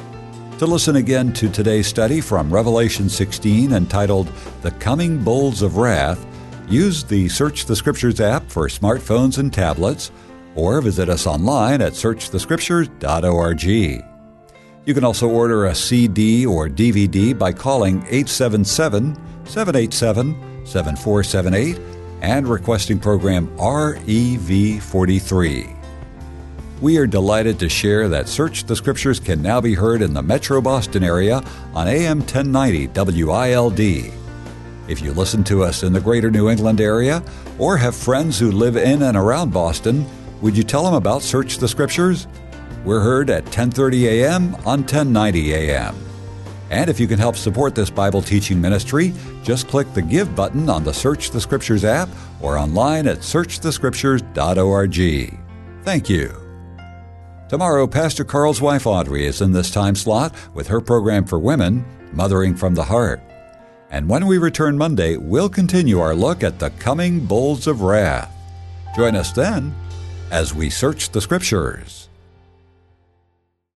To 0.58 0.66
listen 0.66 0.96
again 0.96 1.32
to 1.32 1.48
today's 1.48 1.86
study 1.86 2.20
from 2.20 2.52
Revelation 2.52 3.08
16 3.08 3.72
entitled 3.72 4.30
The 4.60 4.72
Coming 4.72 5.16
Bowls 5.16 5.62
of 5.62 5.78
Wrath, 5.78 6.26
use 6.68 7.02
the 7.02 7.26
Search 7.30 7.64
the 7.64 7.76
Scriptures 7.76 8.20
app 8.20 8.50
for 8.50 8.68
smartphones 8.68 9.38
and 9.38 9.50
tablets, 9.50 10.10
or 10.54 10.82
visit 10.82 11.08
us 11.08 11.26
online 11.26 11.80
at 11.80 11.94
searchthescriptures.org. 11.94 14.09
You 14.86 14.94
can 14.94 15.04
also 15.04 15.28
order 15.28 15.66
a 15.66 15.74
CD 15.74 16.46
or 16.46 16.66
DVD 16.66 17.38
by 17.38 17.52
calling 17.52 17.96
877 18.08 19.14
787 19.44 20.64
7478 20.64 21.78
and 22.22 22.48
requesting 22.48 22.98
program 22.98 23.48
REV43. 23.58 25.76
We 26.80 26.96
are 26.96 27.06
delighted 27.06 27.58
to 27.58 27.68
share 27.68 28.08
that 28.08 28.26
Search 28.26 28.64
the 28.64 28.74
Scriptures 28.74 29.20
can 29.20 29.42
now 29.42 29.60
be 29.60 29.74
heard 29.74 30.00
in 30.00 30.14
the 30.14 30.22
Metro 30.22 30.62
Boston 30.62 31.04
area 31.04 31.44
on 31.74 31.86
AM 31.86 32.20
1090 32.20 33.24
WILD. 33.24 33.80
If 34.88 35.02
you 35.02 35.12
listen 35.12 35.44
to 35.44 35.62
us 35.62 35.82
in 35.82 35.92
the 35.92 36.00
greater 36.00 36.30
New 36.30 36.48
England 36.48 36.80
area 36.80 37.22
or 37.58 37.76
have 37.76 37.94
friends 37.94 38.38
who 38.38 38.50
live 38.50 38.78
in 38.78 39.02
and 39.02 39.18
around 39.18 39.52
Boston, 39.52 40.06
would 40.40 40.56
you 40.56 40.62
tell 40.62 40.84
them 40.84 40.94
about 40.94 41.20
Search 41.20 41.58
the 41.58 41.68
Scriptures? 41.68 42.26
We're 42.84 43.00
heard 43.00 43.30
at 43.30 43.46
10:30 43.46 44.04
a.m. 44.04 44.54
on 44.66 44.80
1090 44.80 45.52
a.m. 45.52 45.96
And 46.70 46.88
if 46.88 46.98
you 47.00 47.08
can 47.08 47.18
help 47.18 47.34
support 47.36 47.74
this 47.74 47.90
Bible 47.90 48.22
teaching 48.22 48.60
ministry, 48.60 49.12
just 49.42 49.66
click 49.68 49.92
the 49.92 50.02
Give 50.02 50.36
button 50.36 50.70
on 50.70 50.84
the 50.84 50.94
Search 50.94 51.30
the 51.30 51.40
Scriptures 51.40 51.84
app 51.84 52.08
or 52.40 52.56
online 52.56 53.08
at 53.08 53.18
searchthescriptures.org. 53.18 55.38
Thank 55.82 56.08
you. 56.08 56.36
Tomorrow, 57.48 57.88
Pastor 57.88 58.24
Carl's 58.24 58.60
wife 58.60 58.86
Audrey 58.86 59.26
is 59.26 59.40
in 59.40 59.50
this 59.50 59.72
time 59.72 59.96
slot 59.96 60.32
with 60.54 60.68
her 60.68 60.80
program 60.80 61.26
for 61.26 61.40
women, 61.40 61.84
Mothering 62.12 62.54
from 62.54 62.76
the 62.76 62.84
Heart. 62.84 63.20
And 63.90 64.08
when 64.08 64.28
we 64.28 64.38
return 64.38 64.78
Monday, 64.78 65.16
we'll 65.16 65.48
continue 65.48 65.98
our 65.98 66.14
look 66.14 66.44
at 66.44 66.60
the 66.60 66.70
coming 66.70 67.26
bowls 67.26 67.66
of 67.66 67.82
wrath. 67.82 68.32
Join 68.94 69.16
us 69.16 69.32
then 69.32 69.74
as 70.30 70.54
we 70.54 70.70
search 70.70 71.10
the 71.10 71.20
Scriptures. 71.20 71.99